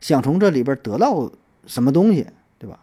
[0.00, 1.28] 想从这里边得到
[1.66, 2.24] 什么东西，
[2.56, 2.78] 对吧？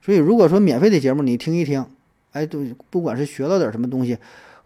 [0.00, 1.84] 所以如果说免费的节目你听一听，
[2.32, 4.16] 哎，都不管是学到点什么东西，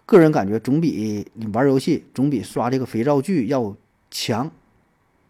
[0.07, 3.77] 个人感觉总比你玩游戏，总比刷这个肥皂剧要
[4.11, 4.49] 强，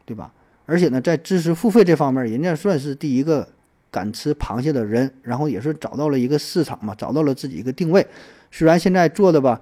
[0.04, 0.32] 对吧？
[0.66, 3.48] 而且呢，在知识付费这方面，人家算是第一个
[3.90, 8.06] 敢吃螃蟹的人，然后也是找到了一个市场嘛，找到了自己一个定位。
[8.50, 9.60] 虽然现在做的吧，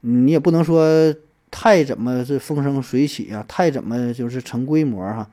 [0.00, 1.14] 你也不能说
[1.50, 5.28] 太怎么是风生水起啊，太怎么就是成规模哈，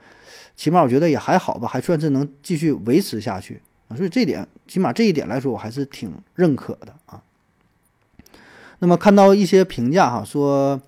[0.55, 3.95] 起码我觉得也还好吧，还算是能继续维持下去啊。
[3.95, 7.21] 所以这点，起码这一点来说，我还是挺认可的啊。
[8.81, 10.81] 那么看到一些评价哈，说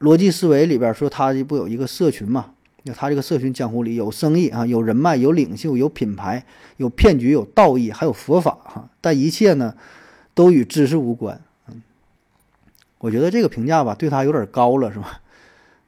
[0.00, 2.46] 逻辑思维里边说他不有一个社群嘛？
[2.82, 6.44] 那他这个社群江湖里有生意啊，有人脉，有领袖，有品牌，
[6.78, 8.90] 有骗局，有道义，还有佛法哈。
[9.00, 9.76] 但一切呢，
[10.34, 11.40] 都与知识无关。
[11.68, 11.80] 嗯，
[12.98, 15.20] 我觉得这个评价吧，对他有点高了，是吧？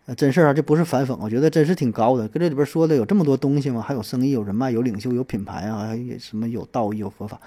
[0.07, 2.29] 呃，真事儿啊，这不是反讽，我觉得真是挺高的。
[2.29, 3.83] 跟这里边说的有这么多东西吗？
[3.83, 7.41] 还有生意，有人脉，有领袖，有品牌啊，还有什么有道义，有佛法。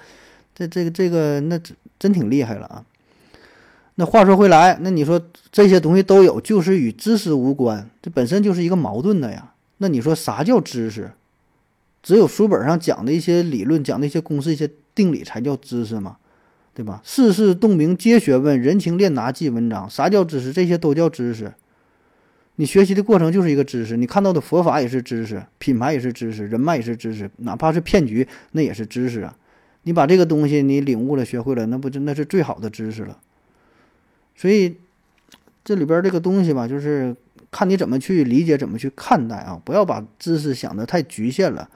[0.54, 1.58] 这这个这个，那
[1.98, 2.84] 真挺厉害了啊。
[4.00, 5.20] 那话说回来，那你说
[5.50, 9.54] 这些东西都有，就是与知识无关，这本身就是一个矛盾的呀。
[9.78, 11.10] 那你说啥叫知识？
[12.00, 16.18] 只有书本上讲的一些理论、讲的一些公式、一些定理才叫知识吗？
[16.72, 17.00] 对吧？
[17.02, 19.90] 世事洞明皆学问，人情练达即文章。
[19.90, 20.52] 啥叫知识？
[20.52, 21.52] 这些都叫知识。
[22.54, 29.36] 你学习的过程就是一个知识，你看到的佛法也是知识，品牌也是知识，人脉也是知识，哪怕是骗局，那也是知识啊。
[29.82, 33.18] 你把这个东西你领悟了、学会了，那不就那是最好的知识了。
[34.40, 34.76] 所以，
[35.64, 37.16] 这里边这个东西吧，就是
[37.50, 39.60] 看你怎么去理解，怎么去看待啊！
[39.64, 41.68] 不要把知识想得太局限了，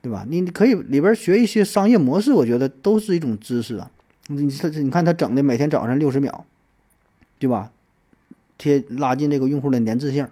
[0.00, 0.24] 对吧？
[0.28, 3.90] 你可以里边学一些商业模式，我觉得都是一种知识啊。
[4.28, 6.46] 你他你看他整的每天早上六十秒，
[7.40, 7.72] 对吧？
[8.56, 10.28] 贴拉近这个用户的粘滞性，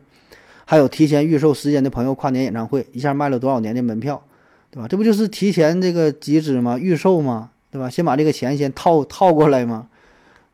[0.65, 4.23] 还有提前预售时间的朋友跨年演唱会，一下卖了多少年的门票，
[4.71, 4.87] 对吧？
[4.87, 6.79] 这不就是提前这个集资吗？
[6.79, 7.51] 预售吗？
[7.73, 7.91] 对吧？
[7.91, 9.89] 先把这个钱先套套过来吗？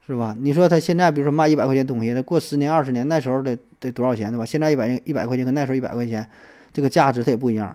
[0.06, 0.36] 是吧？
[0.38, 4.44] 你说他现在比如说卖一百块钱东西，那过十年二十年，那时候得得多少钱，对吧？
[4.44, 6.28] 现在一百一百块钱跟那时候一百块钱，
[6.74, 7.74] 这个价值它也不一样。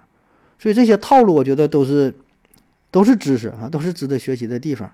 [0.60, 2.14] 所以这些套路，我觉得都是
[2.92, 4.92] 都是知识啊，都是值得学习的地方，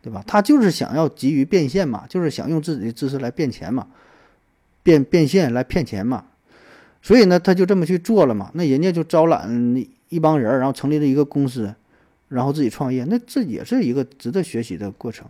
[0.00, 0.22] 对吧？
[0.26, 3.88] 他就是想要急于变现嘛，就是想用自己的知识来变钱嘛，
[4.84, 6.26] 变变现来骗钱嘛。
[7.02, 8.50] 所以呢，他就这么去做了嘛。
[8.54, 11.74] 那人家就招揽一帮人，然后成立了一个公司，
[12.28, 15.26] 然后自己创业，那这也是一个值得学习的过程。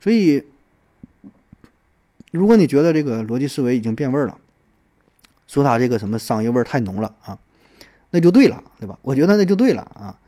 [0.00, 0.44] 所以，
[2.30, 4.38] 如果你觉得这个逻辑思维已经变味儿了，
[5.46, 7.38] 说他这个什么商业味儿太浓了啊，
[8.10, 8.98] 那就对了，对吧？
[9.02, 10.18] 我觉得那就对了啊。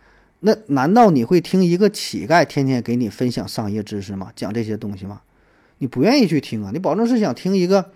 [0.40, 4.32] 那难道你会听一个乞丐天天给你分享商业知识吗？
[4.36, 5.22] 讲这些东西吗？
[5.78, 6.70] 你不愿意去听啊？
[6.72, 7.90] 你保证是想听一个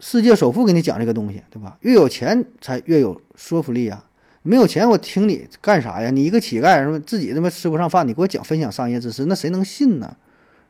[0.00, 1.76] 世界首富给你讲这个东西，对吧？
[1.80, 4.04] 越有钱才越有说服力啊！
[4.42, 6.10] 没有钱我听你干啥呀？
[6.10, 10.16] 你一个乞丐，什么自己他妈吃不上饭，你给我讲分享商业知识，那谁能信呢？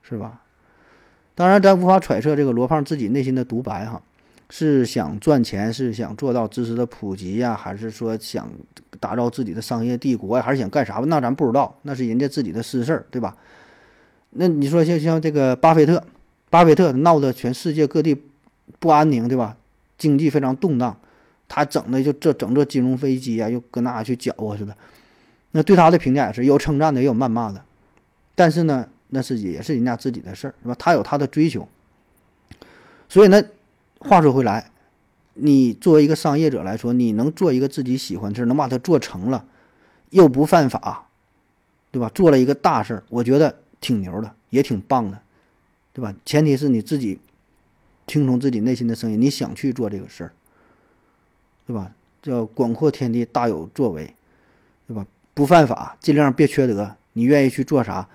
[0.09, 0.41] 是吧？
[1.35, 4.01] 当然，咱无法揣测这个罗胖自己内心的独白哈，
[4.49, 8.49] 是想赚钱，是想做到知识的普及呀，还是说想
[8.99, 11.05] 打造自己的商业帝国呀，还是想干啥吧？
[11.09, 13.37] 那咱不知道，那是人家自己的私事儿，对吧？
[14.31, 16.03] 那你说像像这个巴菲特，
[16.49, 18.17] 巴菲特闹得全世界各地
[18.79, 19.57] 不安宁，对吧？
[19.99, 20.97] 经济非常动荡，
[21.49, 24.75] 他整的就这整这金融危机啊，又搁那去搅和似的。
[25.51, 27.63] 那对他的评价也是有称赞的，也有谩骂的，
[28.35, 28.89] 但是呢？
[29.09, 30.75] 那是也是人家自己的事儿，是吧？
[30.79, 31.69] 他有他的追求，
[33.09, 33.43] 所以呢，
[33.99, 34.71] 话说回来，
[35.35, 39.45] 你作为一个商业者来说，你能做一个自己喜欢的事儿，能把它做成了，
[40.11, 41.09] 又不犯法，
[41.91, 42.11] 对吧？
[42.15, 45.21] 做了一个大事儿，我觉得挺牛的，也挺棒的，
[45.93, 46.15] 对吧？
[46.25, 47.21] 前提是你自己
[48.07, 50.33] 听从自己内心的声音，你想去做这个事儿，
[51.67, 51.93] 对吧？
[52.23, 54.15] 叫广阔天地大有作为，
[54.89, 55.07] 对吧？
[55.33, 58.09] 不犯法，尽量别缺德，你愿意去做啥？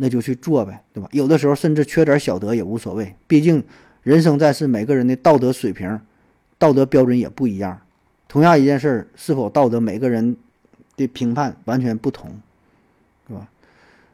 [0.00, 1.08] 那就去做呗，对吧？
[1.10, 3.62] 有的时候甚至缺点小德也无所谓，毕竟
[4.04, 6.00] 人生在世，每个人的道德水平、
[6.56, 7.80] 道德标准也不一样。
[8.28, 10.36] 同样一件事儿是否道德，每个人
[10.96, 12.30] 的评判完全不同，
[13.26, 13.48] 是吧？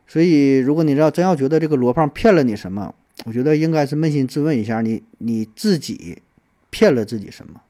[0.06, 2.94] 所以，如果你要真要觉得这个罗胖骗了你什么，
[3.26, 6.22] 我觉得应该是扪心自问一下，你你自己
[6.70, 7.60] 骗了自己什么？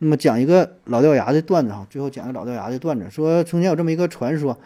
[0.00, 4.58] 那么讲一个老掉牙的段子哈，最后讲一个老掉牙的段子，说从前有这么一个传说。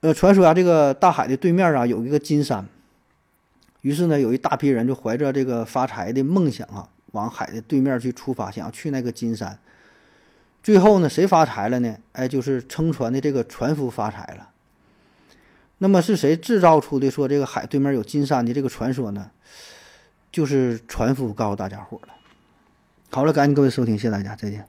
[0.00, 2.66] 呃，传说啊，这个大海的对面啊有一个金山。
[3.82, 9.58] 于是呢，有一大批人就怀着这个发财的梦想啊，往海的对面去出发，想要去那个金山。
[10.62, 11.96] 最后呢，谁发财了呢？
[12.12, 14.50] 哎，就是撑船的这个船夫发财了。
[15.78, 19.30] 那么是谁制造出的说这个海对面有金山的这个传说呢？
[20.30, 22.14] 就是船夫告诉大家伙了。
[23.10, 24.66] 好了，感谢各位收听，谢谢大家，再见。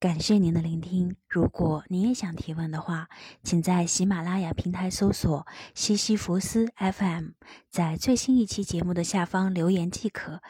[0.00, 1.14] 感谢您的聆听。
[1.28, 3.10] 如果您也想提问的话，
[3.42, 5.46] 请在喜马拉雅平台搜索
[5.76, 7.32] “西西弗斯 FM”，
[7.68, 10.40] 在最新一期节目的下方留言即可。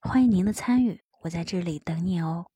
[0.00, 2.46] 欢迎您的参与，我在这里等你哦。